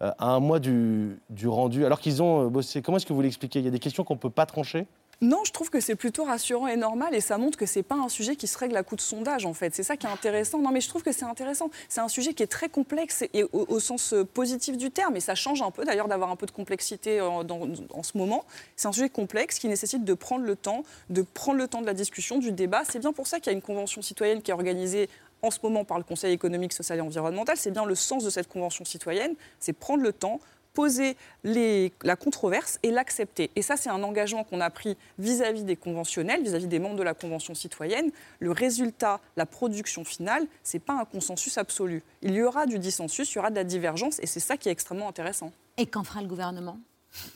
[0.01, 2.81] Euh, à un mois du, rendu, alors qu'ils ont euh, bossé.
[2.81, 3.59] Comment est-ce que vous l'expliquez?
[3.59, 4.87] Il y a des questions qu'on ne peut pas trancher?
[5.23, 7.93] Non, je trouve que c'est plutôt rassurant et normal et ça montre que c'est pas
[7.93, 9.75] un sujet qui se règle à coup de sondage en fait.
[9.75, 10.57] C'est ça qui est intéressant.
[10.57, 11.69] Non, mais je trouve que c'est intéressant.
[11.89, 15.19] C'est un sujet qui est très complexe et au, sens euh, positif du terme et
[15.19, 18.45] ça change un peu d'ailleurs d'avoir un peu de complexité en, en ce moment.
[18.75, 21.85] C'est un sujet complexe qui nécessite de prendre le temps, de prendre le temps de
[21.85, 22.81] la discussion, du débat.
[22.89, 25.07] C'est bien pour ça qu'il y a une convention citoyenne qui est organisée
[25.41, 27.57] en ce moment par le Conseil économique, social et environnemental.
[27.57, 30.39] C'est bien le sens de cette convention citoyenne, c'est prendre le temps,
[30.73, 33.51] poser la controverse et l'accepter.
[33.55, 37.03] Et ça, c'est un engagement qu'on a pris vis-à-vis des conventionnels, vis-à-vis des membres de
[37.03, 38.09] la Convention citoyenne.
[38.39, 42.03] Le résultat, la production finale, ce n'est pas un consensus absolu.
[42.21, 44.69] Il y aura du dissensus, il y aura de la divergence, et c'est ça qui
[44.69, 45.51] est extrêmement intéressant.
[45.77, 46.77] Et qu'en fera le gouvernement?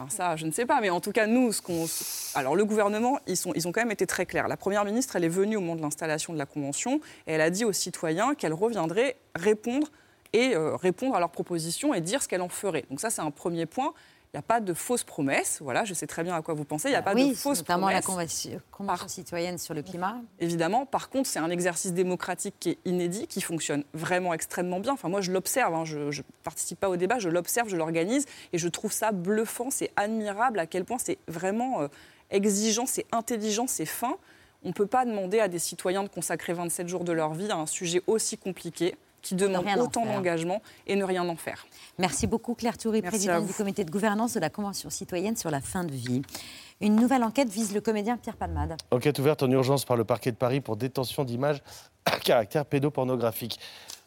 [0.10, 1.86] Ça, je ne sais pas, mais en tout cas, nous, ce qu'on...
[2.34, 4.48] Alors, le gouvernement, ils, ils ont quand même été très clairs.
[4.48, 7.42] La Première ministre, elle est venue au moment de l'installation de la Convention et elle
[7.42, 9.88] a dit aux citoyens qu'elle reviendrait répondre
[10.34, 12.86] et euh, répondre à leurs propositions et dire ce qu'elle en ferait.
[12.90, 13.94] Donc ça, c'est un premier point.
[14.34, 15.60] Il n'y a pas de fausses promesses.
[15.62, 16.90] Voilà, je sais très bien à quoi vous pensez.
[16.90, 18.08] Il n'y a pas de fausses notamment promesses.
[18.08, 20.18] Notamment la convention, citoyenne sur le climat.
[20.40, 20.86] Évidemment.
[20.86, 24.94] Par contre, c'est un exercice démocratique qui est inédit, qui fonctionne vraiment extrêmement bien.
[24.94, 25.74] Enfin, moi, je l'observe.
[25.74, 25.86] Hein.
[25.86, 28.26] Je ne participe pas au débat, je l'observe, je l'organise.
[28.52, 29.70] Et je trouve ça bluffant.
[29.70, 31.88] C'est admirable à quel point c'est vraiment euh,
[32.30, 34.18] exigeant, c'est intelligent, c'est fin.
[34.64, 37.52] On ne peut pas demander à des citoyens de consacrer 27 jours de leur vie
[37.52, 38.96] à un sujet aussi compliqué
[39.26, 41.66] qui demande autant d'engagement et ne rien en faire.
[41.98, 45.62] Merci beaucoup Claire Toury, présidente du comité de gouvernance de la Convention citoyenne sur la
[45.62, 46.22] fin de vie.
[46.80, 48.76] Une nouvelle enquête vise le comédien Pierre Palmade.
[48.92, 51.64] Enquête ouverte en urgence par le parquet de Paris pour détention d'images
[52.06, 53.60] à caractère pédopornographique.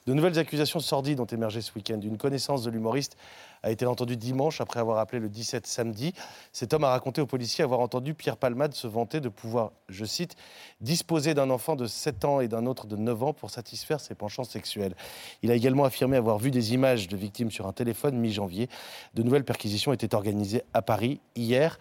[0.08, 2.00] De nouvelles accusations sordides ont émergé ce week-end.
[2.02, 3.18] Une connaissance de l'humoriste
[3.62, 6.14] a été entendu dimanche après avoir appelé le 17 samedi.
[6.50, 10.06] Cet homme a raconté aux policiers avoir entendu Pierre Palmade se vanter de pouvoir, je
[10.06, 10.34] cite,
[10.80, 14.14] disposer d'un enfant de 7 ans et d'un autre de 9 ans pour satisfaire ses
[14.14, 14.94] penchants sexuels.
[15.42, 18.70] Il a également affirmé avoir vu des images de victimes sur un téléphone mi-janvier.
[19.12, 21.78] De nouvelles perquisitions étaient organisées à Paris hier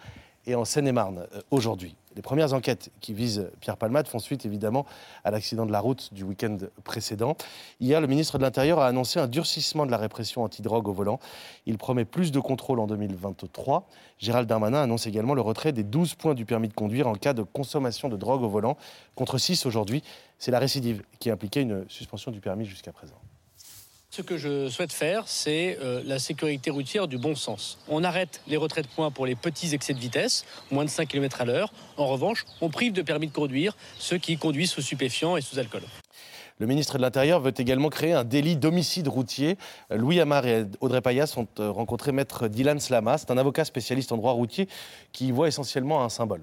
[0.48, 1.96] et en Seine-et-Marne euh, aujourd'hui.
[2.16, 4.88] Les premières enquêtes qui visent Pierre Palmade font suite évidemment
[5.24, 7.38] à l'accident de la route du week-end précédent.
[7.80, 11.20] Hier, le ministre de l'Intérieur a annoncé un durcissement de la répression anti-drogue au volant.
[11.68, 13.88] Il promet plus de contrôles en 2023.
[14.18, 17.34] Gérald Darmanin annonce également le retrait des 12 points du permis de conduire en cas
[17.34, 18.78] de consommation de drogue au volant,
[19.14, 20.02] contre 6 aujourd'hui.
[20.40, 23.20] C'est la récidive qui impliquait une suspension du permis jusqu'à présent.
[24.10, 27.78] Ce que je souhaite faire, c'est euh, la sécurité routière du bon sens.
[27.90, 31.08] On arrête les retraits de points pour les petits excès de vitesse, moins de 5
[31.10, 31.74] km à l'heure.
[31.98, 35.60] En revanche, on prive de permis de conduire ceux qui conduisent sous stupéfiants et sous
[35.60, 35.84] alcool.
[36.60, 39.58] Le ministre de l'Intérieur veut également créer un délit d'homicide routier.
[39.92, 43.18] Louis Amar et Audrey Payas ont euh, rencontré maître Dylan Slama.
[43.18, 44.68] C'est un avocat spécialiste en droit routier
[45.12, 46.42] qui y voit essentiellement un symbole.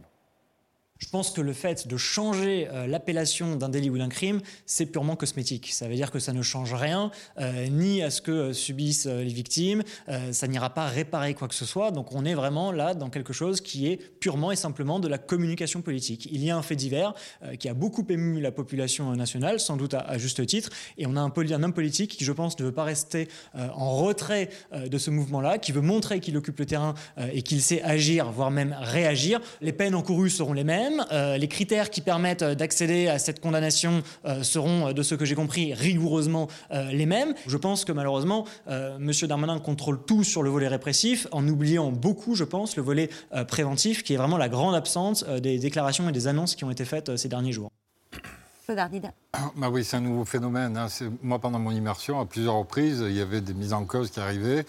[0.98, 4.86] Je pense que le fait de changer euh, l'appellation d'un délit ou d'un crime, c'est
[4.86, 5.72] purement cosmétique.
[5.72, 9.06] Ça veut dire que ça ne change rien, euh, ni à ce que euh, subissent
[9.06, 9.82] les victimes,
[10.30, 11.90] ça n'ira pas réparer quoi que ce soit.
[11.90, 15.18] Donc on est vraiment là dans quelque chose qui est purement et simplement de la
[15.18, 16.28] communication politique.
[16.30, 17.14] Il y a un fait divers
[17.58, 21.20] qui a beaucoup ému la population nationale, sans doute à, juste titre, et on a
[21.20, 25.10] un, un, homme politique qui, je pense, ne veut pas rester en retrait de ce
[25.10, 26.94] mouvement-là, qui veut montrer qu'il occupe le terrain
[27.32, 29.40] et qu'il sait agir, voire même réagir.
[29.60, 30.83] Les peines encourues seront les mêmes.
[31.12, 35.24] Euh, les critères qui permettent euh, d'accéder à cette condamnation euh, seront, de ce que
[35.24, 37.34] j'ai compris, rigoureusement les mêmes.
[37.46, 39.10] Je pense que malheureusement, M.
[39.22, 43.10] Darmanin contrôle tout sur le volet répressif, en oubliant beaucoup, je pense, le volet
[43.48, 46.84] préventif, qui est vraiment la grande absence des déclarations et des annonces qui ont été
[46.84, 47.70] faites ces derniers jours.
[49.56, 50.76] Bah oui, c'est un nouveau phénomène.
[50.76, 50.86] Hein.
[51.22, 54.20] Moi, pendant mon immersion, à plusieurs reprises, il y avait des mises en cause qui
[54.20, 54.64] arrivaient.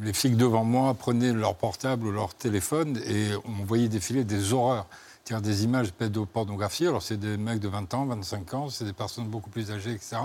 [0.00, 4.52] Les flics devant moi prenaient leur portable ou leur téléphone et on voyait défiler des
[4.52, 4.86] horreurs
[5.34, 6.86] des images pédopornographie.
[6.86, 9.92] Alors, c'est des mecs de 20 ans, 25 ans, c'est des personnes beaucoup plus âgées,
[9.92, 10.16] etc.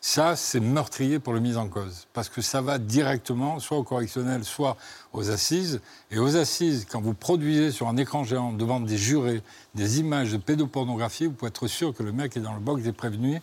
[0.00, 2.08] Ça, c'est meurtrier pour le mise en cause.
[2.12, 4.76] Parce que ça va directement, soit au correctionnel, soit
[5.12, 5.80] aux assises.
[6.10, 9.42] Et aux assises, quand vous produisez sur un écran géant devant des jurés
[9.74, 12.82] des images de pédopornographie, vous pouvez être sûr que le mec est dans le box
[12.82, 13.40] des prévenus.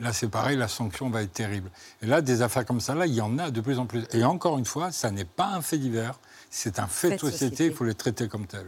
[0.00, 1.70] Là, c'est pareil, la sanction va être terrible.
[2.02, 4.04] Et là, des affaires comme ça, là, il y en a de plus en plus.
[4.12, 6.20] Et encore une fois, ça n'est pas un fait divers,
[6.50, 8.66] c'est un fait, de société, il faut les traiter comme tel.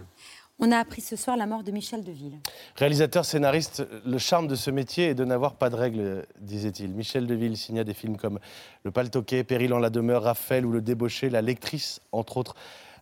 [0.62, 2.38] On a appris ce soir la mort de Michel Deville.
[2.76, 6.90] Réalisateur, scénariste, le charme de ce métier est de n'avoir pas de règles, disait-il.
[6.90, 8.38] Michel Deville signa des films comme
[8.82, 12.54] Le Paltoquet, Péril en la demeure, Raphaël ou Le Débauché, La Lectrice, entre autres,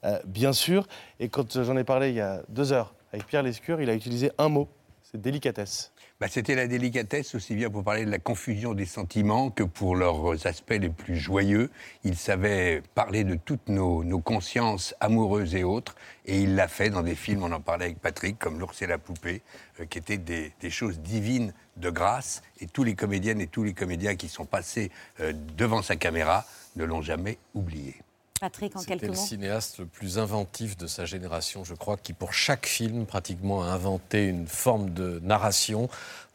[0.04, 0.86] euh, bien sûr.
[1.18, 3.94] Et quand j'en ai parlé il y a deux heures avec Pierre Lescure, il a
[3.94, 4.68] utilisé un mot,
[5.02, 5.90] c'est délicatesse.
[6.21, 9.95] Bah, c'était la délicatesse aussi bien pour parler de la confusion des sentiments que pour
[9.95, 11.71] leurs aspects les plus joyeux.
[12.03, 15.95] Il savait parler de toutes nos, consciences amoureuses et autres,
[16.27, 18.89] et il l'a fait dans des films, on en parlait avec Patrick, comme L'ours et
[18.89, 19.43] la poupée,
[19.79, 23.73] euh, qui étaient des, choses divines de grâce, et tous les comédiennes et tous les
[23.73, 24.91] comédiens qui sont passés
[25.21, 26.45] euh, devant sa caméra
[26.75, 27.95] ne l'ont jamais oublié.
[28.41, 29.14] Patrick, en quelques mots.
[29.14, 33.07] C'était le cinéaste le plus inventif de sa génération, je crois, qui pour chaque film
[33.07, 35.89] pratiquement a inventé une forme de narration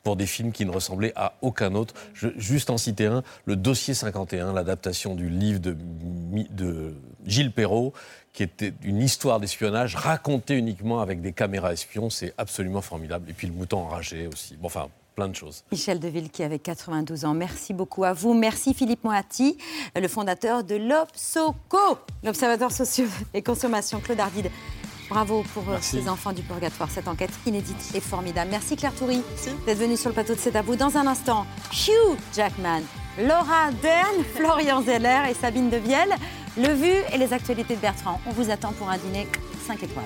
[0.03, 1.93] pour des films qui ne ressemblaient à aucun autre.
[2.13, 5.77] Je, juste en citer un, le Dossier 51, l'adaptation du livre de,
[6.51, 6.93] de
[7.25, 7.93] Gilles Perrault,
[8.33, 12.09] qui était une histoire d'espionnage racontée uniquement avec des caméras espions.
[12.09, 13.29] C'est absolument formidable.
[13.29, 14.57] Et puis le mouton enragé aussi.
[14.57, 15.63] Bon, enfin, plein de choses.
[15.71, 17.33] Michel Deville qui avait 92 ans.
[17.33, 18.33] Merci beaucoup à vous.
[18.33, 19.57] Merci Philippe Moati,
[19.95, 23.99] le fondateur de l'OPSOCO, l'Observatoire Social et Consommation.
[23.99, 24.49] Claude Ardide.
[25.09, 28.49] Bravo pour euh, ces enfants du purgatoire, cette enquête inédite et formidable.
[28.49, 29.21] Merci Claire Toury
[29.65, 30.75] d'être venue sur le plateau de C'est à vous.
[30.75, 32.81] Dans un instant, Hugh Jackman,
[33.19, 36.15] Laura Dern, Florian Zeller et Sabine Devielle.
[36.57, 38.19] Le vu et les actualités de Bertrand.
[38.27, 39.27] On vous attend pour un dîner
[39.67, 40.05] 5 étoiles.